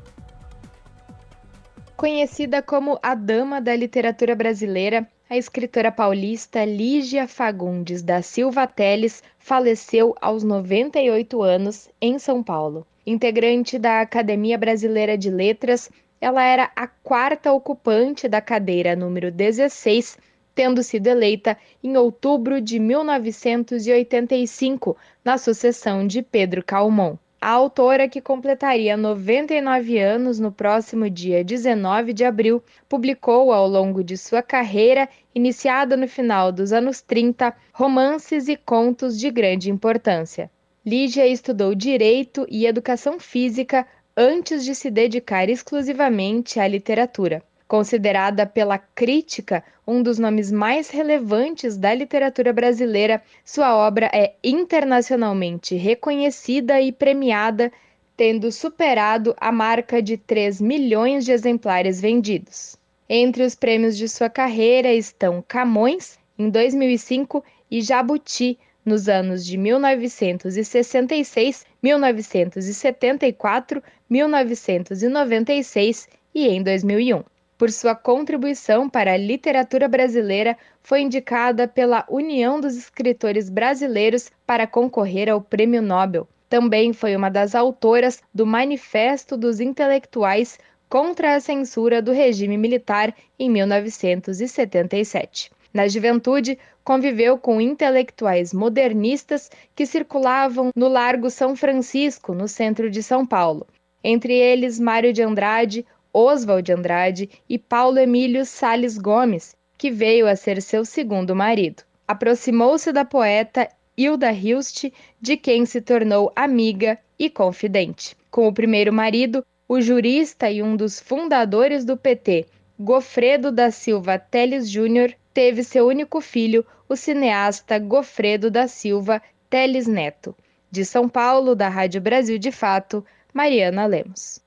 [1.95, 9.23] Conhecida como a dama da literatura brasileira, a escritora paulista Lígia Fagundes da Silva Teles
[9.39, 12.85] faleceu aos 98 anos em São Paulo.
[13.07, 15.89] Integrante da Academia Brasileira de Letras,
[16.19, 20.17] ela era a quarta ocupante da cadeira número 16,
[20.55, 27.17] tendo sido eleita em outubro de 1985, na sucessão de Pedro Calmon.
[27.41, 34.03] A autora, que completaria 99 anos no próximo dia 19 de abril, publicou ao longo
[34.03, 40.49] de sua carreira, iniciada no final dos anos 30, romances e contos de grande importância.
[40.83, 43.85] Lígia estudou Direito e Educação Física
[44.17, 47.43] antes de se dedicar exclusivamente à literatura.
[47.67, 55.75] Considerada pela crítica um dos nomes mais relevantes da literatura brasileira, sua obra é internacionalmente
[55.75, 57.71] reconhecida e premiada,
[58.15, 62.77] tendo superado a marca de 3 milhões de exemplares vendidos.
[63.09, 69.57] Entre os prêmios de sua carreira estão Camões, em 2005, e Jabuti, nos anos de
[69.57, 77.23] 1966, 1974, 1996 e em 2001.
[77.57, 84.67] Por sua contribuição para a literatura brasileira, foi indicada pela União dos Escritores Brasileiros para
[84.67, 86.27] concorrer ao Prêmio Nobel.
[86.49, 90.59] Também foi uma das autoras do Manifesto dos Intelectuais
[90.89, 95.54] contra a Censura do Regime Militar em 1977.
[95.75, 103.03] Na juventude, conviveu com intelectuais modernistas que circulavam no Largo São Francisco, no centro de
[103.03, 103.67] São Paulo.
[104.01, 110.27] Entre eles, Mário de Andrade, Oswald de Andrade e Paulo Emílio Sales Gomes, que veio
[110.27, 111.83] a ser seu segundo marido.
[112.07, 114.85] Aproximou-se da poeta Hilda Hilst,
[115.19, 118.15] de quem se tornou amiga e confidente.
[118.31, 122.45] Com o primeiro marido, o jurista e um dos fundadores do PT,
[122.79, 129.85] Gofredo da Silva Teles Júnior teve seu único filho, o cineasta Gofredo da Silva Teles
[129.85, 130.33] Neto.
[130.71, 134.39] De São Paulo, da Rádio Brasil de Fato, Mariana Lemos.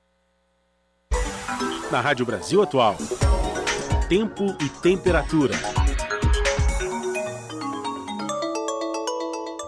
[1.91, 2.97] Na Rádio Brasil Atual,
[4.09, 5.53] tempo e temperatura.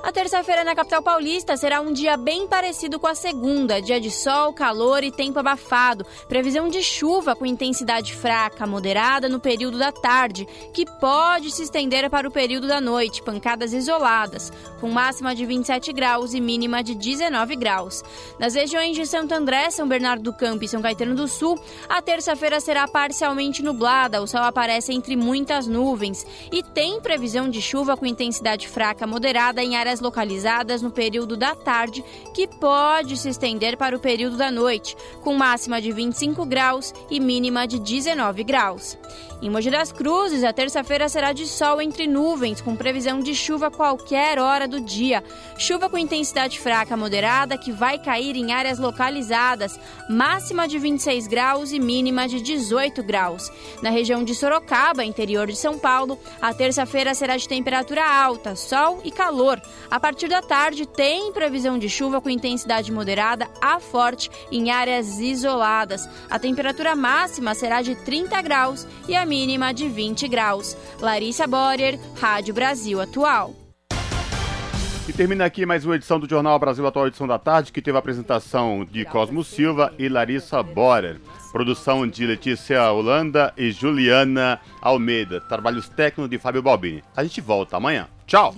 [0.03, 4.09] A terça-feira na capital paulista será um dia bem parecido com a segunda, dia de
[4.09, 6.03] sol, calor e tempo abafado.
[6.27, 12.09] Previsão de chuva com intensidade fraca, moderada no período da tarde, que pode se estender
[12.09, 16.95] para o período da noite, pancadas isoladas, com máxima de 27 graus e mínima de
[16.95, 18.03] 19 graus.
[18.39, 22.01] Nas regiões de Santo André, São Bernardo do Campo e São Caetano do Sul, a
[22.01, 27.95] terça-feira será parcialmente nublada, o sol aparece entre muitas nuvens e tem previsão de chuva
[27.95, 32.03] com intensidade fraca, moderada em áreas localizadas no período da tarde,
[32.33, 37.19] que pode se estender para o período da noite, com máxima de 25 graus e
[37.19, 38.97] mínima de 19 graus.
[39.41, 43.67] Em Mogi das Cruzes, a terça-feira será de sol entre nuvens, com previsão de chuva
[43.67, 45.23] a qualquer hora do dia.
[45.57, 51.71] Chuva com intensidade fraca moderada que vai cair em áreas localizadas, máxima de 26 graus
[51.71, 53.51] e mínima de 18 graus.
[53.81, 59.01] Na região de Sorocaba, interior de São Paulo, a terça-feira será de temperatura alta, sol
[59.03, 59.59] e calor.
[59.91, 65.19] A partir da tarde, tem previsão de chuva com intensidade moderada a forte em áreas
[65.19, 66.07] isoladas.
[66.29, 70.77] A temperatura máxima será de 30 graus e a mínima de 20 graus.
[71.01, 73.53] Larissa Borer, Rádio Brasil Atual.
[75.09, 77.97] E termina aqui mais uma edição do Jornal Brasil Atual, edição da tarde, que teve
[77.97, 81.19] a apresentação de Cosmo Silva e Larissa Borer.
[81.51, 85.41] Produção de Letícia Holanda e Juliana Almeida.
[85.41, 87.03] Trabalhos técnicos de Fábio Balbini.
[87.13, 88.07] A gente volta amanhã.
[88.25, 88.55] Tchau!